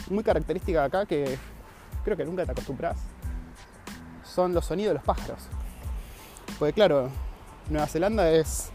muy 0.10 0.24
característica 0.24 0.84
acá 0.84 1.06
que 1.06 1.38
creo 2.04 2.18
que 2.18 2.26
nunca 2.26 2.46
te 2.46 2.52
acostumbras 2.52 2.98
son 4.24 4.54
los 4.54 4.66
sonidos 4.66 4.90
de 4.90 4.94
los 4.96 5.04
pájaros. 5.04 5.48
Porque 6.60 6.74
claro, 6.74 7.10
Nueva 7.70 7.88
Zelanda 7.88 8.30
es 8.30 8.70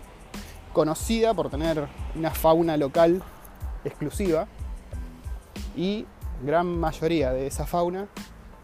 conocida 0.73 1.35
por 1.35 1.51
tener 1.51 1.89
una 2.15 2.31
fauna 2.31 2.77
local 2.77 3.23
exclusiva 3.85 4.47
y 5.77 6.07
gran 6.43 6.67
mayoría 6.79 7.33
de 7.33 7.47
esa 7.47 7.67
fauna 7.67 8.07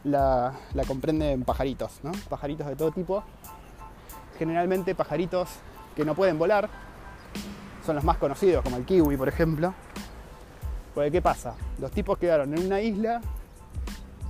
la, 0.04 0.54
comprenden 0.86 1.42
pajaritos, 1.44 2.00
¿no? 2.02 2.12
pajaritos 2.28 2.66
de 2.66 2.76
todo 2.76 2.90
tipo. 2.92 3.22
Generalmente 4.38 4.94
pajaritos 4.94 5.48
que 5.94 6.04
no 6.04 6.14
pueden 6.14 6.38
volar, 6.38 6.68
son 7.84 7.96
los 7.96 8.04
más 8.04 8.18
conocidos, 8.18 8.62
como 8.62 8.76
el 8.76 8.84
kiwi, 8.84 9.16
por 9.16 9.28
ejemplo. 9.28 9.74
Porque, 10.94 11.10
¿qué 11.10 11.22
pasa? 11.22 11.54
Los 11.78 11.90
tipos 11.90 12.18
quedaron 12.18 12.56
en 12.56 12.66
una 12.66 12.80
isla 12.80 13.20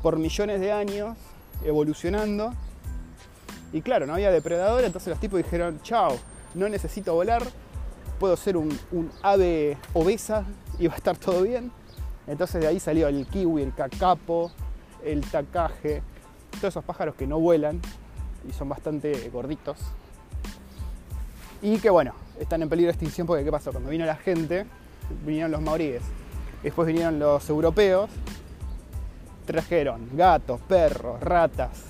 por 0.02 0.18
millones 0.18 0.60
de 0.60 0.72
años 0.72 1.16
evolucionando. 1.64 2.52
Y 3.72 3.82
claro, 3.82 4.06
no 4.06 4.14
había 4.14 4.30
depredador, 4.30 4.84
entonces 4.84 5.08
los 5.08 5.18
tipos 5.18 5.38
dijeron, 5.38 5.80
chao, 5.82 6.16
no 6.54 6.68
necesito 6.68 7.14
volar, 7.14 7.42
puedo 8.18 8.36
ser 8.36 8.56
un, 8.56 8.78
ave 9.22 9.76
obesa 9.92 10.44
y 10.78 10.86
va 10.86 10.94
a 10.94 10.96
estar 10.96 11.16
todo 11.16 11.42
bien. 11.42 11.70
Entonces 12.26 12.61
de 12.61 12.66
ahí 12.66 12.80
salió 12.80 13.09
el 13.09 13.26
kiwi, 13.26 13.62
el 13.62 13.75
cacapo, 13.75 14.50
el 15.04 15.21
tacaje, 15.23 16.02
todos 16.52 16.73
esos 16.73 16.85
pájaros 16.85 17.14
que 17.14 17.26
no 17.26 17.38
vuelan 17.38 17.80
y 18.49 18.52
son 18.52 18.68
bastante 18.68 19.28
gorditos. 19.30 19.78
Y 21.62 21.78
que 21.78 21.90
bueno, 21.90 22.12
están 22.40 22.62
en 22.62 22.68
peligro 22.68 22.88
de 22.88 22.92
extinción 22.92 23.26
porque 23.26 23.45
¿qué 23.45 23.50
pasó? 23.50 23.71
Cuando 23.73 23.90
vino 23.90 24.04
la 24.04 24.16
gente, 24.16 24.66
vinieron 25.25 25.50
los 25.50 25.61
maoríes, 25.61 26.02
después 26.62 26.87
vinieron 26.87 27.18
los 27.18 27.49
europeos 27.49 28.11
trajeron 29.47 30.11
gatos, 30.12 30.61
perros, 30.68 31.21
ratas. 31.21 31.85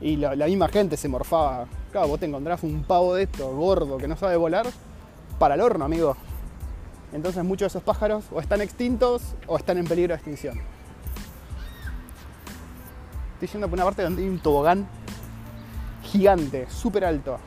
Y 0.00 0.16
la, 0.16 0.46
misma 0.46 0.68
gente 0.68 0.96
se 0.96 1.08
morfaba. 1.08 1.66
Claro, 1.92 2.08
vos 2.08 2.20
te 2.20 2.26
encontrás 2.26 2.62
un 2.62 2.84
pavo 2.84 3.14
de 3.14 3.24
esto, 3.24 3.54
gordo, 3.54 3.98
que 3.98 4.08
no 4.08 4.16
sabe 4.16 4.36
volar, 4.36 4.66
para 5.38 5.56
el 5.56 5.60
horno, 5.60 5.84
amigo. 5.84 6.16
Entonces 7.12 7.42
muchos 7.44 7.72
de 7.72 7.78
esos 7.78 7.82
pájaros 7.82 8.24
o 8.30 8.40
están 8.40 8.60
extintos 8.60 9.34
o 9.46 9.56
están 9.56 9.78
en 9.78 9.86
peligro 9.86 10.12
de 10.12 10.16
extinción. 10.16 10.60
Estoy 13.34 13.48
yendo 13.48 13.68
por 13.68 13.78
una 13.78 13.84
parte 13.84 14.02
donde 14.02 14.22
hay 14.22 14.28
un 14.28 14.38
tobogán 14.38 14.86
gigante, 16.02 16.68
súper 16.70 17.04
alto. 17.04 17.38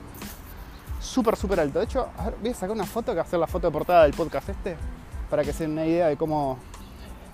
Súper, 1.00 1.36
súper 1.36 1.60
alto. 1.60 1.80
De 1.80 1.86
hecho, 1.86 2.10
voy 2.42 2.52
a 2.52 2.54
sacar 2.54 2.72
una 2.72 2.86
foto 2.86 3.12
que 3.12 3.18
va 3.18 3.24
a 3.24 3.28
ser 3.28 3.40
la 3.40 3.48
foto 3.48 3.68
de 3.68 3.72
portada 3.72 4.04
del 4.04 4.14
podcast 4.14 4.50
este, 4.50 4.76
para 5.30 5.44
que 5.44 5.54
se 5.54 5.64
den 5.64 5.74
una 5.74 5.86
idea 5.86 6.08
de 6.08 6.18
cómo, 6.18 6.58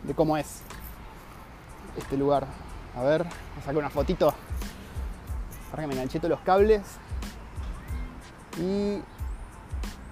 de 0.03 0.13
cómo 0.13 0.35
es 0.37 0.61
este 1.97 2.17
lugar. 2.17 2.45
A 2.97 3.01
ver, 3.03 3.23
voy 3.23 3.33
a 3.57 3.61
sacar 3.61 3.77
una 3.77 3.89
fotito. 3.89 4.33
Para 5.71 5.83
que 5.83 5.87
me 5.87 5.93
enganché 5.93 6.19
todos 6.19 6.31
los 6.31 6.39
cables. 6.41 6.81
Y 8.57 8.99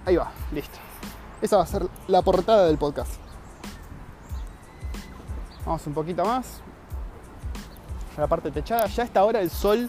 ahí 0.06 0.16
va, 0.16 0.32
listo. 0.52 0.87
Esa 1.40 1.56
va 1.56 1.62
a 1.62 1.66
ser 1.66 1.86
la 2.08 2.22
portada 2.22 2.66
del 2.66 2.78
podcast. 2.78 3.12
Vamos 5.64 5.86
un 5.86 5.94
poquito 5.94 6.24
más. 6.24 6.60
A 8.16 8.22
la 8.22 8.26
parte 8.26 8.50
techada. 8.50 8.86
Ya 8.86 9.04
a 9.04 9.06
esta 9.06 9.24
hora 9.24 9.40
el 9.40 9.50
sol 9.50 9.88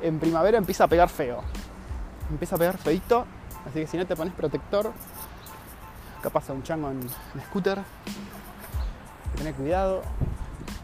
en 0.00 0.18
primavera 0.18 0.56
empieza 0.56 0.84
a 0.84 0.88
pegar 0.88 1.10
feo. 1.10 1.42
Empieza 2.30 2.56
a 2.56 2.58
pegar 2.58 2.78
feito. 2.78 3.26
Así 3.68 3.80
que 3.80 3.86
si 3.86 3.98
no 3.98 4.06
te 4.06 4.16
pones 4.16 4.32
protector, 4.32 4.90
acá 6.18 6.30
pasa 6.30 6.54
un 6.54 6.62
chango 6.62 6.90
en, 6.90 7.00
scooter. 7.48 7.82
Ten 9.36 9.52
cuidado 9.52 10.00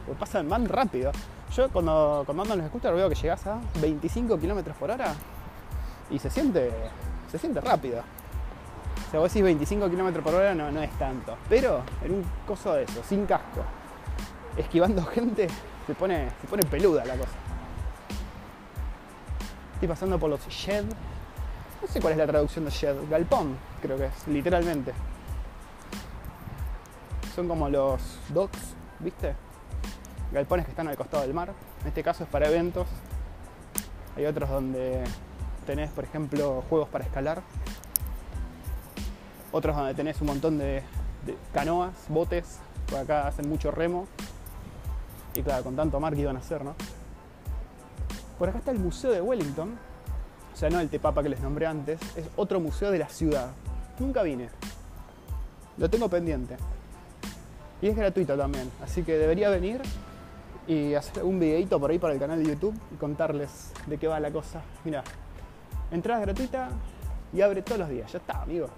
porque 0.05 0.21
pasan 0.21 0.47
más 0.47 0.67
rápido. 0.69 1.11
Yo 1.57 1.71
cuando, 1.71 2.23
cuando 2.27 2.43
ando 2.43 2.55
en 2.55 2.61
los 2.61 2.69
scooters 2.69 2.97
veo 2.97 3.09
que 3.09 3.15
llegas 3.15 3.47
a 3.47 3.61
25 3.81 4.39
km 4.39 4.75
por 4.75 4.91
hora 4.91 5.15
y 6.11 6.19
se 6.19 6.29
siente, 6.29 6.71
se 7.31 7.39
siente 7.39 7.61
rápido. 7.63 8.03
Sea, 9.13 9.21
vos 9.21 9.31
decís 9.31 9.45
25 9.45 9.91
km 9.91 10.23
por 10.23 10.35
hora 10.35 10.55
no, 10.55 10.73
no 10.73 10.83
es 10.83 10.91
tanto. 10.99 11.37
Pero 11.47 11.83
en 12.03 12.15
un 12.15 12.25
coso 12.47 12.73
de 12.73 12.85
eso, 12.85 13.03
sin 13.07 13.27
casco, 13.27 13.63
esquivando 14.57 15.05
gente, 15.15 15.49
se 15.87 15.95
pone, 15.95 16.31
se 16.41 16.47
pone 16.47 16.63
peluda 16.63 17.05
la 17.05 17.17
cosa. 17.17 17.31
Estoy 19.75 19.89
pasando 19.89 20.19
por 20.19 20.31
los 20.31 20.41
shed. 20.49 20.87
No 21.83 21.89
sé 21.89 22.01
cuál 22.01 22.13
es 22.15 22.19
la 22.19 22.27
traducción 22.27 22.65
de 22.65 22.71
shed. 22.71 22.97
Galpón, 23.11 23.59
creo 23.83 23.99
que 23.99 24.07
es, 24.07 24.29
literalmente. 24.29 24.95
Son 27.35 27.47
como 27.47 27.69
los 27.69 28.19
docks, 28.31 28.75
¿viste? 28.99 29.35
galpones 30.33 30.65
que 30.65 30.71
están 30.71 30.89
al 30.89 30.97
costado 30.97 31.23
del 31.23 31.35
mar. 31.35 31.53
En 31.83 31.89
este 31.89 32.03
caso 32.03 32.25
es 32.25 32.31
para 32.31 32.49
eventos. 32.49 32.87
Hay 34.17 34.25
otros 34.25 34.49
donde 34.49 35.05
tenés, 35.67 35.91
por 35.91 36.05
ejemplo, 36.05 36.65
juegos 36.69 36.89
para 36.89 37.05
escalar. 37.05 37.43
Otros 39.53 39.77
donde 39.77 39.95
tenés 39.95 40.21
un 40.21 40.29
montón 40.29 40.59
de, 40.59 40.83
canoas, 41.53 41.93
botes. 42.09 42.59
Por 42.89 42.99
acá 42.99 43.29
hacen 43.29 43.49
mucho 43.49 43.71
remo. 43.71 44.07
Y 45.35 45.43
claro, 45.43 45.65
con 45.65 45.77
tanto 45.77 46.01
mar 46.01 46.15
que 46.15 46.23
iban 46.23 46.37
a 46.37 46.41
hacer, 46.41 46.65
¿no? 46.65 46.75
Por 48.39 48.49
acá 48.49 48.59
está 48.59 48.71
el 48.71 48.79
Museo 48.79 49.13
de 49.13 49.21
Wellington. 49.21 49.79
O 50.53 50.57
sea, 50.57 50.71
no 50.71 50.81
el 50.81 50.89
Tepapa 50.89 51.23
que 51.23 51.29
les 51.29 51.41
nombré 51.41 51.67
antes. 51.67 52.01
Es 52.17 52.27
otro 52.37 52.61
museo 52.61 52.91
de 52.91 52.99
la 52.99 53.09
ciudad. 53.09 53.51
Nunca 53.99 54.23
vine. 54.23 54.49
Lo 55.79 55.89
tengo 55.89 56.09
pendiente. 56.09 56.57
Y 57.81 57.89
es 57.89 57.97
gratuito 57.97 58.37
también. 58.37 58.71
Así 58.83 59.03
que 59.03 59.19
debería 59.19 59.49
venir 59.51 59.81
y 60.67 60.95
hacer 60.95 61.25
un 61.25 61.41
videito 61.41 61.79
por 61.81 61.91
ahí 61.91 61.99
para 61.99 62.15
el 62.15 62.21
canal 62.21 62.43
de 62.43 62.51
YouTube 62.51 62.79
y 62.93 62.97
contarles 62.97 63.73
de 63.87 63.99
qué 63.99 64.07
va 64.09 64.21
la 64.21 64.31
cosa. 64.31 64.63
Mira, 64.85 65.03
entrada 65.91 66.21
gratuita 66.21 66.71
y 67.33 67.41
abre 67.41 67.63
todos 67.63 67.81
los 67.81 67.89
días. 67.89 68.13
Ya 68.13 68.19
está, 68.19 68.43
amigo. 68.43 68.69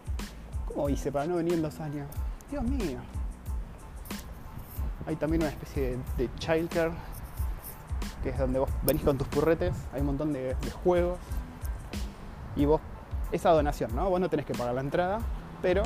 ¿Cómo 0.67 0.89
hice 0.89 1.13
para 1.13 1.27
no 1.27 1.37
venir 1.37 1.55
en 1.55 1.63
dos 1.63 1.81
años? 1.81 2.09
Dios 2.51 2.65
mío. 2.65 2.99
Hay 5.07 5.17
también 5.17 5.43
una 5.43 5.51
especie 5.51 5.99
de, 6.17 6.31
childcare 6.37 6.93
que 8.23 8.31
es 8.31 8.39
donde 8.39 8.59
vos 8.59 8.71
venís 8.83 9.03
con 9.03 9.19
tus 9.19 9.29
purretes, 9.29 9.75
hay 9.93 10.01
un 10.01 10.07
montón 10.07 10.33
de, 10.33 10.55
de 10.55 10.71
juegos 10.71 11.19
y 12.57 12.65
vos, 12.65 12.81
esa 13.33 13.51
donación, 13.51 13.95
¿no? 13.95 14.09
Vos 14.09 14.19
no 14.19 14.31
tenés 14.31 14.47
que 14.47 14.55
pagar 14.55 14.75
la 14.75 14.81
entrada, 14.81 15.19
pero 15.61 15.83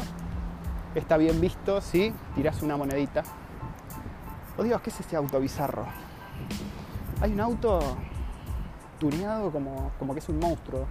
está 0.95 1.17
bien 1.17 1.41
visto 1.41 1.81
si 1.81 2.15
tirás 2.35 2.63
una 2.63 2.77
monedita. 2.77 3.25
O 4.57 4.63
digo, 4.63 4.79
¿qué 4.81 4.91
es 4.91 5.01
este 5.01 5.17
auto 5.17 5.41
bizarro? 5.41 5.87
Hay 7.21 7.33
un 7.33 7.41
auto 7.41 7.81
tuneado 8.99 9.51
como, 9.51 9.93
como 9.99 10.13
que 10.13 10.21
es 10.21 10.29
un 10.29 10.39
monstruo. 10.39 10.87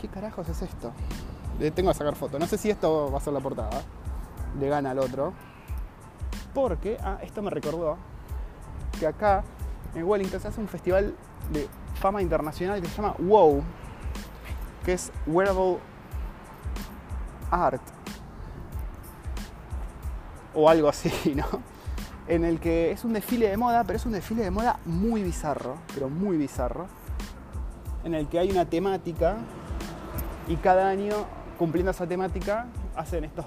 ¿Qué 0.00 0.08
carajos 0.08 0.48
es 0.48 0.62
esto? 0.62 0.92
Le 1.58 1.70
tengo 1.70 1.90
que 1.90 1.98
sacar 1.98 2.14
foto. 2.16 2.38
No 2.38 2.46
sé 2.46 2.58
si 2.58 2.70
esto 2.70 3.10
va 3.10 3.18
a 3.18 3.20
ser 3.20 3.32
la 3.32 3.40
portada. 3.40 3.82
Le 4.58 4.68
gana 4.68 4.90
al 4.90 4.98
otro. 4.98 5.32
Porque, 6.54 6.98
ah, 7.02 7.18
esto 7.22 7.42
me 7.42 7.50
recordó 7.50 7.96
que 8.98 9.06
acá 9.06 9.44
en 9.94 10.04
Wellington 10.04 10.40
se 10.40 10.48
hace 10.48 10.60
un 10.60 10.68
festival 10.68 11.14
de 11.52 11.68
fama 11.96 12.22
internacional 12.22 12.80
que 12.80 12.88
se 12.88 12.96
llama 12.96 13.14
WOW, 13.18 13.62
que 14.84 14.94
es 14.94 15.12
Wearable 15.26 15.78
Art. 17.50 17.82
O 20.54 20.68
algo 20.68 20.88
así, 20.88 21.10
¿no? 21.34 21.46
En 22.28 22.44
el 22.44 22.58
que 22.58 22.90
es 22.90 23.04
un 23.04 23.12
desfile 23.12 23.48
de 23.48 23.56
moda, 23.56 23.84
pero 23.84 23.96
es 23.96 24.06
un 24.06 24.12
desfile 24.12 24.42
de 24.42 24.50
moda 24.50 24.78
muy 24.84 25.22
bizarro, 25.22 25.76
pero 25.94 26.08
muy 26.08 26.36
bizarro. 26.36 26.86
En 28.04 28.14
el 28.14 28.28
que 28.28 28.38
hay 28.38 28.50
una 28.50 28.64
temática 28.64 29.36
y 30.48 30.56
cada 30.56 30.88
año, 30.88 31.14
cumpliendo 31.58 31.90
esa 31.90 32.06
temática, 32.06 32.66
hacen 32.94 33.24
estos 33.24 33.46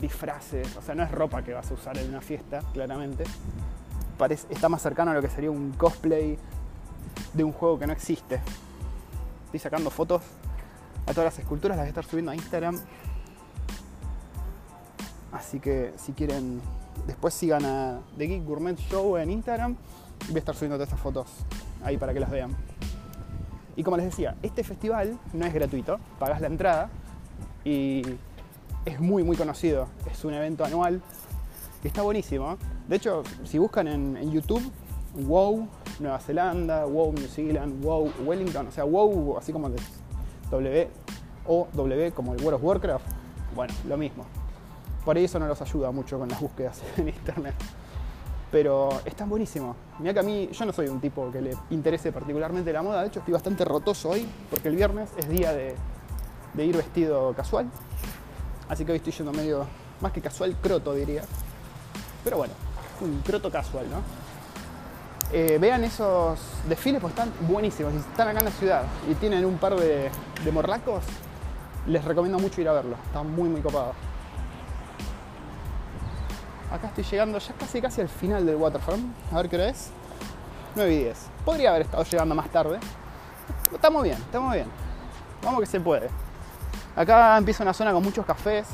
disfraces. 0.00 0.76
O 0.76 0.82
sea, 0.82 0.94
no 0.94 1.02
es 1.02 1.10
ropa 1.10 1.42
que 1.42 1.52
vas 1.52 1.70
a 1.70 1.74
usar 1.74 1.96
en 1.98 2.08
una 2.08 2.20
fiesta, 2.20 2.60
claramente. 2.72 3.24
Parece, 4.16 4.46
está 4.50 4.68
más 4.68 4.82
cercano 4.82 5.10
a 5.10 5.14
lo 5.14 5.22
que 5.22 5.28
sería 5.28 5.50
un 5.50 5.72
cosplay 5.72 6.38
de 7.34 7.44
un 7.44 7.52
juego 7.52 7.78
que 7.78 7.86
no 7.86 7.92
existe. 7.92 8.40
Estoy 9.46 9.60
sacando 9.60 9.90
fotos 9.90 10.22
a 11.06 11.12
todas 11.12 11.24
las 11.24 11.38
esculturas, 11.38 11.76
las 11.76 11.84
voy 11.84 11.88
a 11.88 11.90
estar 11.90 12.04
subiendo 12.04 12.32
a 12.32 12.34
Instagram. 12.34 12.78
Así 15.32 15.60
que 15.60 15.92
si 15.96 16.12
quieren, 16.12 16.60
después 17.06 17.34
sigan 17.34 17.64
a 17.64 18.00
The 18.16 18.26
Geek 18.26 18.44
Gourmet 18.44 18.76
Show 18.76 19.16
en 19.16 19.30
Instagram. 19.30 19.76
Voy 20.26 20.36
a 20.36 20.38
estar 20.38 20.54
subiendo 20.54 20.76
todas 20.76 20.88
estas 20.88 21.00
fotos 21.00 21.28
ahí 21.82 21.96
para 21.96 22.12
que 22.12 22.20
las 22.20 22.30
vean. 22.30 22.56
Y 23.76 23.84
como 23.84 23.96
les 23.96 24.06
decía, 24.06 24.34
este 24.42 24.64
festival 24.64 25.16
no 25.32 25.46
es 25.46 25.54
gratuito, 25.54 26.00
pagas 26.18 26.40
la 26.40 26.48
entrada 26.48 26.90
y 27.64 28.02
es 28.84 29.00
muy 29.00 29.22
muy 29.22 29.36
conocido. 29.36 29.88
Es 30.10 30.24
un 30.24 30.34
evento 30.34 30.64
anual 30.64 31.02
y 31.82 31.88
está 31.88 32.02
buenísimo. 32.02 32.56
De 32.88 32.96
hecho, 32.96 33.22
si 33.44 33.58
buscan 33.58 33.88
en, 33.88 34.16
en 34.16 34.32
YouTube, 34.32 34.62
WoW 35.14 35.68
Nueva 36.00 36.18
Zelanda, 36.20 36.84
WoW 36.86 37.12
New 37.12 37.28
Zealand, 37.28 37.82
WoW 37.82 38.12
Wellington, 38.24 38.68
o 38.68 38.70
sea, 38.70 38.84
WoW 38.84 39.36
así 39.38 39.52
como 39.52 39.68
de 39.68 39.78
W 40.50 40.88
o 41.46 41.68
W 41.72 42.12
como 42.12 42.34
el 42.34 42.42
World 42.42 42.56
of 42.56 42.64
Warcraft, 42.64 43.06
bueno, 43.54 43.74
lo 43.86 43.96
mismo. 43.96 44.24
Por 45.04 45.16
ahí 45.16 45.24
eso 45.24 45.38
no 45.38 45.46
los 45.46 45.60
ayuda 45.60 45.90
mucho 45.90 46.18
con 46.18 46.28
las 46.28 46.40
búsquedas 46.40 46.82
en 46.96 47.08
internet. 47.08 47.54
Pero 48.50 48.88
están 49.04 49.28
buenísimos. 49.28 49.76
Mira 49.98 50.14
que 50.14 50.20
a 50.20 50.22
mí, 50.22 50.48
yo 50.52 50.64
no 50.64 50.72
soy 50.72 50.88
un 50.88 51.00
tipo 51.00 51.30
que 51.30 51.42
le 51.42 51.54
interese 51.70 52.12
particularmente 52.12 52.72
la 52.72 52.82
moda, 52.82 53.02
de 53.02 53.08
hecho 53.08 53.18
estoy 53.18 53.32
bastante 53.32 53.64
rotoso 53.64 54.10
hoy, 54.10 54.26
porque 54.50 54.68
el 54.68 54.76
viernes 54.76 55.10
es 55.18 55.28
día 55.28 55.52
de, 55.52 55.74
de 56.54 56.64
ir 56.64 56.76
vestido 56.76 57.32
casual. 57.34 57.70
Así 58.68 58.84
que 58.84 58.92
hoy 58.92 58.98
estoy 58.98 59.12
yendo 59.12 59.32
medio, 59.32 59.66
más 60.00 60.12
que 60.12 60.20
casual, 60.20 60.54
croto 60.62 60.94
diría. 60.94 61.22
Pero 62.24 62.38
bueno, 62.38 62.54
un 63.00 63.20
croto 63.22 63.50
casual, 63.50 63.86
¿no? 63.90 64.02
Eh, 65.30 65.58
vean 65.60 65.84
esos 65.84 66.38
desfiles, 66.68 67.00
pues 67.00 67.12
están 67.12 67.32
buenísimos. 67.40 67.92
Si 67.92 67.98
están 67.98 68.28
acá 68.28 68.38
en 68.38 68.44
la 68.46 68.50
ciudad 68.50 68.82
y 69.10 69.14
tienen 69.14 69.44
un 69.44 69.58
par 69.58 69.76
de, 69.76 70.10
de 70.44 70.52
morlacos, 70.52 71.04
les 71.86 72.04
recomiendo 72.04 72.38
mucho 72.38 72.60
ir 72.60 72.68
a 72.68 72.72
verlo. 72.72 72.96
Está 73.06 73.22
muy, 73.22 73.48
muy 73.48 73.60
copado. 73.60 73.92
Acá 76.70 76.88
estoy 76.88 77.04
llegando 77.04 77.38
ya 77.38 77.54
casi 77.54 77.80
casi 77.80 78.00
al 78.00 78.08
final 78.08 78.44
del 78.44 78.56
waterfront. 78.56 79.04
A 79.32 79.36
ver 79.36 79.48
qué 79.48 79.56
hora 79.56 79.68
es. 79.68 79.90
9 80.76 80.94
y 80.94 80.98
10. 80.98 81.18
Podría 81.44 81.70
haber 81.70 81.82
estado 81.82 82.04
llegando 82.04 82.34
más 82.34 82.48
tarde. 82.50 82.78
Estamos 83.72 84.02
bien, 84.02 84.16
estamos 84.16 84.52
bien. 84.52 84.66
Vamos 85.42 85.60
que 85.60 85.66
se 85.66 85.80
puede. 85.80 86.08
Acá 86.98 87.38
empieza 87.38 87.62
una 87.62 87.72
zona 87.72 87.92
con 87.92 88.02
muchos 88.02 88.26
cafés, 88.26 88.66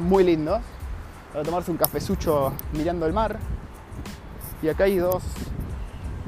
muy 0.00 0.24
lindos. 0.24 0.60
Para 1.32 1.44
tomarse 1.44 1.70
un 1.70 1.76
cafezucho 1.76 2.52
mirando 2.72 3.06
el 3.06 3.12
mar. 3.12 3.38
Y 4.60 4.68
acá 4.68 4.82
hay 4.82 4.96
dos 4.96 5.22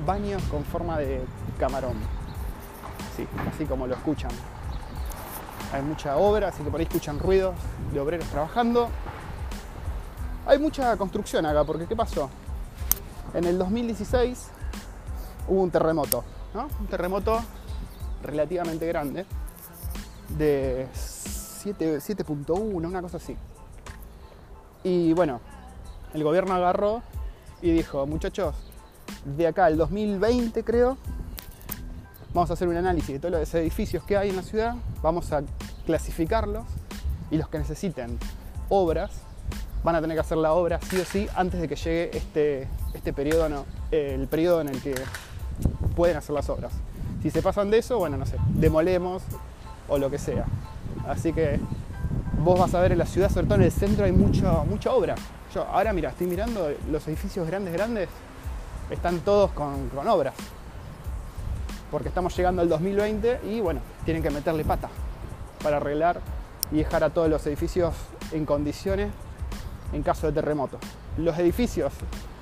baños 0.07 0.41
con 0.45 0.65
forma 0.65 0.97
de 0.99 1.25
camarón. 1.59 1.97
Sí, 3.17 3.27
así 3.53 3.65
como 3.65 3.89
lo 3.89 3.97
escuchan. 3.97 4.31
Hay 5.73 5.83
mucha 5.83 6.17
obra, 6.19 6.51
así 6.51 6.63
que 6.63 6.71
por 6.71 6.79
ahí 6.79 6.87
escuchan 6.87 7.19
ruidos 7.19 7.57
de 7.93 7.99
obreros 7.99 8.29
trabajando. 8.29 8.89
Hay 10.47 10.61
mucha 10.61 10.97
construcción 10.97 11.47
acá, 11.47 11.65
porque 11.65 11.87
¿qué 11.87 11.97
pasó? 11.97 12.31
En 13.35 13.43
el 13.43 13.59
2016 13.59 14.51
hubo 15.49 15.63
un 15.63 15.71
terremoto, 15.73 16.23
¿no? 16.55 16.69
Un 16.79 16.87
terremoto 16.87 17.43
relativamente 18.23 18.87
grande, 18.87 19.27
de 20.29 20.87
7.1, 21.65 22.59
una 22.59 23.03
cosa 23.03 23.19
así. 23.19 23.37
Y 24.83 25.13
bueno, 25.13 25.41
el 26.15 26.25
gobierno 26.25 26.55
agarró 26.55 27.03
y 27.63 27.71
dijo, 27.71 28.07
muchachos, 28.07 28.55
de 29.25 29.47
acá 29.47 29.67
al 29.67 29.77
2020 29.77 30.65
creo, 30.65 30.97
vamos 32.33 32.51
a 32.51 32.55
hacer 32.55 32.69
un 32.69 32.77
análisis 32.77 33.09
de 33.09 33.19
todos 33.19 33.39
los 33.39 33.55
edificios 33.55 34.03
que 34.05 34.17
hay 34.17 34.31
en 34.31 34.37
la 34.37 34.43
ciudad, 34.43 34.75
vamos 35.03 35.33
a 35.33 35.43
clasificarlos 35.85 36.65
y 37.31 37.37
los 37.37 37.49
que 37.49 37.59
necesiten 37.59 38.19
obras 38.69 39.11
van 39.83 39.97
a 39.97 40.01
tener 40.01 40.17
que 40.17 40.21
hacer 40.21 40.39
la 40.39 40.53
obra 40.53 40.79
sí 40.83 40.99
o 40.99 41.05
sí 41.05 41.27
antes 41.35 41.61
de 41.61 41.69
que 41.69 41.77
llegue 41.77 42.17
este, 42.17 42.69
este 42.95 43.13
periodo, 43.13 43.65
el 43.91 44.27
periodo 44.29 44.61
en 44.61 44.69
el 44.69 44.81
que 44.81 44.95
pueden 45.97 46.17
hacer 46.17 46.35
las 46.35 46.49
obras. 46.49 46.73
Si 47.23 47.31
se 47.31 47.43
pasan 47.43 47.71
de 47.71 47.79
eso, 47.79 47.99
bueno, 47.99 48.17
no 48.17 48.27
sé, 48.27 48.37
demolemos 48.55 49.23
o 49.91 49.99
lo 49.99 50.11
que 50.11 50.19
sea. 50.19 50.47
Así 51.07 51.33
que 51.33 51.61
vos 52.39 52.59
vas 52.59 52.75
a 52.75 52.81
ver 52.81 52.93
en 52.93 52.99
la 52.99 53.07
ciudad, 53.07 53.31
sobre 53.31 53.47
todo 53.47 53.57
en 53.57 53.65
el 53.65 53.73
centro, 53.73 54.07
hay 54.07 54.13
mucha, 54.13 54.51
mucha 54.65 54.93
obra. 54.93 55.15
Yo 55.55 55.65
ahora, 55.65 55.93
mira, 55.93 56.11
estoy 56.11 56.27
mirando 56.27 56.73
los 56.91 57.07
edificios 57.09 57.47
grandes, 57.47 57.75
grandes, 57.75 58.09
están 58.89 59.19
todos 59.21 59.51
con, 59.51 59.89
con 59.91 60.09
obras. 60.09 60.35
Porque 61.91 62.09
estamos 62.09 62.35
llegando 62.37 62.63
al 62.63 62.69
2020 62.69 63.41
y 63.51 63.61
bueno, 63.61 63.81
tienen 64.05 64.23
que 64.23 64.31
meterle 64.31 64.65
pata 64.65 64.89
para 65.63 65.77
arreglar 65.79 66.21
y 66.73 66.77
dejar 66.77 67.05
a 67.05 67.11
todos 67.11 67.29
los 67.29 67.45
edificios 67.47 67.95
en 68.33 68.47
condiciones 68.47 69.11
en 69.93 70.03
caso 70.03 70.29
de 70.29 70.33
terremoto. 70.33 70.79
Los 71.19 71.37
edificios, 71.39 71.93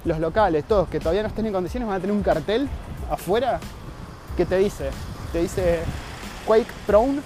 los 0.04 0.18
locales, 0.20 0.64
todos 0.64 0.88
que 0.88 1.00
todavía 1.00 1.22
no 1.22 1.28
estén 1.28 1.46
en 1.46 1.52
condiciones 1.52 1.88
van 1.88 1.96
a 1.96 2.00
tener 2.00 2.14
un 2.14 2.22
cartel 2.22 2.68
afuera 3.10 3.58
que 4.36 4.44
te 4.44 4.58
dice, 4.58 4.90
te 5.32 5.40
dice 5.40 5.80
Quake 6.46 6.70
Prone, 6.86 7.20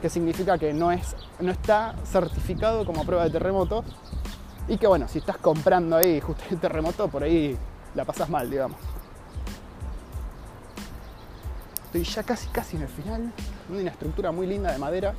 que 0.00 0.08
significa 0.08 0.58
que 0.58 0.72
no, 0.72 0.92
es, 0.92 1.16
no 1.40 1.50
está 1.50 1.94
certificado 2.04 2.84
como 2.86 3.04
prueba 3.04 3.24
de 3.24 3.30
terremoto 3.30 3.84
y 4.68 4.76
que 4.76 4.86
bueno, 4.86 5.08
si 5.08 5.18
estás 5.18 5.38
comprando 5.38 5.96
ahí 5.96 6.20
justo 6.20 6.44
el 6.50 6.58
terremoto, 6.58 7.08
por 7.08 7.22
ahí 7.22 7.56
la 7.94 8.04
pasas 8.04 8.28
mal, 8.28 8.50
digamos. 8.50 8.78
Estoy 11.86 12.04
ya 12.04 12.22
casi 12.22 12.48
casi 12.48 12.76
en 12.76 12.82
el 12.82 12.88
final, 12.88 13.32
una 13.70 13.90
estructura 13.90 14.30
muy 14.30 14.46
linda 14.46 14.70
de 14.70 14.78
madera 14.78 15.14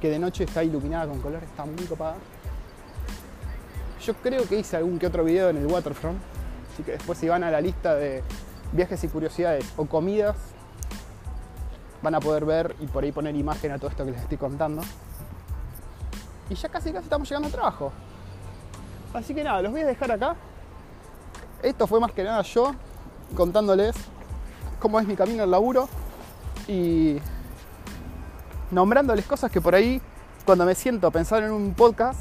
que 0.00 0.10
de 0.10 0.18
noche 0.18 0.44
está 0.44 0.62
iluminada 0.64 1.06
con 1.06 1.20
colores, 1.20 1.48
está 1.48 1.64
muy 1.64 1.84
copada. 1.84 2.16
Yo 4.04 4.14
creo 4.14 4.46
que 4.48 4.58
hice 4.58 4.76
algún 4.76 4.98
que 4.98 5.06
otro 5.06 5.24
video 5.24 5.48
en 5.48 5.56
el 5.56 5.66
Waterfront, 5.66 6.18
así 6.72 6.82
que 6.82 6.92
después 6.92 7.18
si 7.18 7.28
van 7.28 7.44
a 7.44 7.50
la 7.50 7.60
lista 7.60 7.94
de 7.94 8.22
viajes 8.72 9.02
y 9.04 9.08
curiosidades 9.08 9.64
o 9.76 9.86
comidas, 9.86 10.36
van 12.02 12.14
a 12.14 12.20
poder 12.20 12.44
ver 12.44 12.76
y 12.80 12.86
por 12.86 13.04
ahí 13.04 13.12
poner 13.12 13.34
imagen 13.34 13.72
a 13.72 13.78
todo 13.78 13.90
esto 13.90 14.04
que 14.04 14.12
les 14.12 14.20
estoy 14.20 14.38
contando. 14.38 14.82
Y 16.48 16.54
ya 16.54 16.68
casi 16.68 16.92
casi 16.92 17.04
estamos 17.04 17.28
llegando 17.28 17.46
al 17.46 17.52
trabajo. 17.52 17.92
Así 19.14 19.34
que 19.34 19.42
nada, 19.42 19.62
los 19.62 19.72
voy 19.72 19.80
a 19.80 19.86
dejar 19.86 20.12
acá. 20.12 20.36
Esto 21.62 21.86
fue 21.86 22.00
más 22.00 22.12
que 22.12 22.22
nada 22.22 22.42
yo 22.42 22.74
contándoles 23.34 23.96
cómo 24.78 25.00
es 25.00 25.06
mi 25.06 25.16
camino 25.16 25.42
al 25.42 25.50
laburo 25.50 25.88
y 26.68 27.18
nombrándoles 28.70 29.24
cosas 29.26 29.50
que 29.50 29.60
por 29.60 29.74
ahí, 29.74 30.00
cuando 30.44 30.64
me 30.64 30.74
siento 30.74 31.06
a 31.06 31.10
pensar 31.10 31.42
en 31.42 31.50
un 31.50 31.74
podcast, 31.74 32.20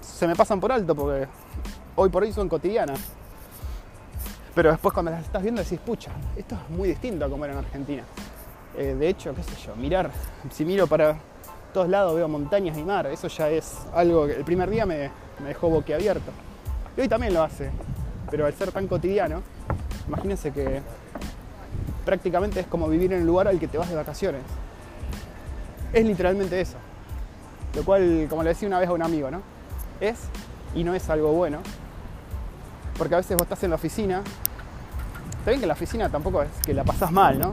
se 0.00 0.26
me 0.26 0.34
pasan 0.34 0.60
por 0.60 0.72
alto, 0.72 0.94
porque 0.94 1.28
hoy 1.96 2.08
por 2.08 2.22
hoy 2.22 2.32
son 2.32 2.48
cotidianas. 2.48 3.00
Pero 4.54 4.70
después 4.70 4.92
cuando 4.92 5.10
las 5.10 5.24
estás 5.24 5.42
viendo 5.42 5.62
decís, 5.62 5.78
pucha, 5.80 6.10
esto 6.36 6.54
es 6.54 6.76
muy 6.76 6.88
distinto 6.88 7.24
a 7.24 7.28
como 7.28 7.44
era 7.44 7.54
en 7.54 7.60
Argentina. 7.60 8.04
Eh, 8.76 8.96
de 8.98 9.08
hecho, 9.08 9.34
qué 9.34 9.42
sé 9.42 9.52
yo, 9.66 9.76
mirar, 9.76 10.10
si 10.50 10.64
miro 10.64 10.86
para 10.86 11.16
todos 11.74 11.88
lados 11.88 12.14
veo 12.14 12.28
montañas 12.28 12.76
y 12.76 12.82
mar, 12.82 13.06
eso 13.06 13.28
ya 13.28 13.48
es 13.48 13.78
algo 13.94 14.26
que 14.26 14.34
el 14.34 14.44
primer 14.44 14.70
día 14.70 14.86
me, 14.86 15.10
me 15.40 15.48
dejó 15.48 15.68
boquiabierto. 15.68 16.30
Y 16.96 17.02
hoy 17.02 17.08
también 17.08 17.34
lo 17.34 17.42
hace, 17.42 17.70
pero 18.30 18.46
al 18.46 18.54
ser 18.54 18.72
tan 18.72 18.86
cotidiano, 18.86 19.42
Imagínense 20.08 20.52
que 20.52 20.82
prácticamente 22.04 22.60
es 22.60 22.66
como 22.66 22.88
vivir 22.88 23.12
en 23.12 23.20
el 23.20 23.26
lugar 23.26 23.48
al 23.48 23.58
que 23.58 23.68
te 23.68 23.78
vas 23.78 23.88
de 23.88 23.94
vacaciones. 23.94 24.42
Es 25.92 26.04
literalmente 26.04 26.60
eso. 26.60 26.76
Lo 27.74 27.84
cual, 27.84 28.26
como 28.28 28.42
le 28.42 28.50
decía 28.50 28.68
una 28.68 28.78
vez 28.78 28.88
a 28.88 28.92
un 28.92 29.02
amigo, 29.02 29.30
¿no? 29.30 29.40
Es 30.00 30.18
y 30.74 30.84
no 30.84 30.94
es 30.94 31.08
algo 31.08 31.32
bueno. 31.32 31.58
Porque 32.98 33.14
a 33.14 33.18
veces 33.18 33.36
vos 33.36 33.44
estás 33.44 33.62
en 33.64 33.70
la 33.70 33.76
oficina. 33.76 34.22
Está 35.38 35.50
bien 35.50 35.60
que 35.60 35.66
la 35.66 35.74
oficina 35.74 36.08
tampoco 36.08 36.42
es 36.42 36.50
que 36.64 36.74
la 36.74 36.84
pasás 36.84 37.10
mal, 37.10 37.38
¿no? 37.38 37.52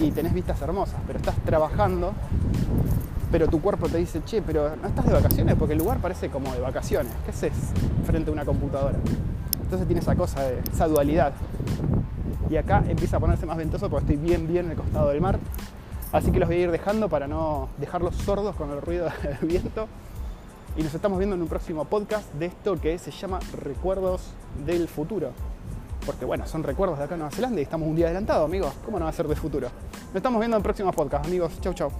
Y 0.00 0.12
tenés 0.12 0.32
vistas 0.32 0.60
hermosas, 0.62 1.00
pero 1.06 1.18
estás 1.18 1.34
trabajando, 1.44 2.12
pero 3.32 3.48
tu 3.48 3.60
cuerpo 3.60 3.88
te 3.88 3.98
dice, 3.98 4.22
che, 4.24 4.42
pero 4.42 4.76
no 4.76 4.88
estás 4.88 5.04
de 5.06 5.12
vacaciones 5.12 5.56
porque 5.56 5.72
el 5.72 5.78
lugar 5.78 5.98
parece 5.98 6.28
como 6.30 6.52
de 6.52 6.60
vacaciones. 6.60 7.12
¿Qué 7.24 7.32
haces 7.32 7.52
frente 8.06 8.30
a 8.30 8.32
una 8.32 8.44
computadora? 8.44 8.96
Entonces 9.60 9.86
tiene 9.86 10.00
esa 10.00 10.14
cosa, 10.14 10.42
de, 10.42 10.60
esa 10.72 10.86
dualidad. 10.86 11.32
Y 12.48 12.56
acá 12.56 12.82
empieza 12.88 13.16
a 13.16 13.20
ponerse 13.20 13.44
más 13.44 13.56
ventoso 13.56 13.90
porque 13.90 14.12
estoy 14.12 14.24
bien, 14.28 14.46
bien 14.46 14.66
en 14.66 14.70
el 14.72 14.76
costado 14.76 15.08
del 15.08 15.20
mar. 15.20 15.38
Así 16.12 16.30
que 16.30 16.38
los 16.38 16.48
voy 16.48 16.58
a 16.58 16.60
ir 16.60 16.70
dejando 16.70 17.08
para 17.08 17.26
no 17.26 17.68
dejarlos 17.76 18.14
sordos 18.16 18.56
con 18.56 18.70
el 18.70 18.80
ruido 18.80 19.08
del 19.22 19.48
viento. 19.48 19.88
Y 20.76 20.82
nos 20.84 20.94
estamos 20.94 21.18
viendo 21.18 21.34
en 21.34 21.42
un 21.42 21.48
próximo 21.48 21.84
podcast 21.86 22.32
de 22.34 22.46
esto 22.46 22.80
que 22.80 22.98
se 22.98 23.10
llama 23.10 23.40
Recuerdos 23.62 24.30
del 24.64 24.86
Futuro. 24.86 25.32
Porque 26.08 26.24
bueno, 26.24 26.46
son 26.46 26.62
recuerdos 26.62 26.96
de 26.96 27.04
acá 27.04 27.16
en 27.16 27.18
Nueva 27.18 27.36
Zelanda 27.36 27.60
y 27.60 27.64
estamos 27.64 27.86
un 27.86 27.94
día 27.94 28.06
adelantado, 28.06 28.46
amigos. 28.46 28.72
¿Cómo 28.82 28.98
no 28.98 29.04
va 29.04 29.10
a 29.10 29.12
ser 29.12 29.28
de 29.28 29.36
futuro? 29.36 29.68
Nos 30.06 30.16
estamos 30.16 30.40
viendo 30.40 30.56
en 30.56 30.62
próximos 30.62 30.94
podcasts, 30.94 31.28
amigos. 31.28 31.60
Chau, 31.60 31.74
chau. 31.74 31.92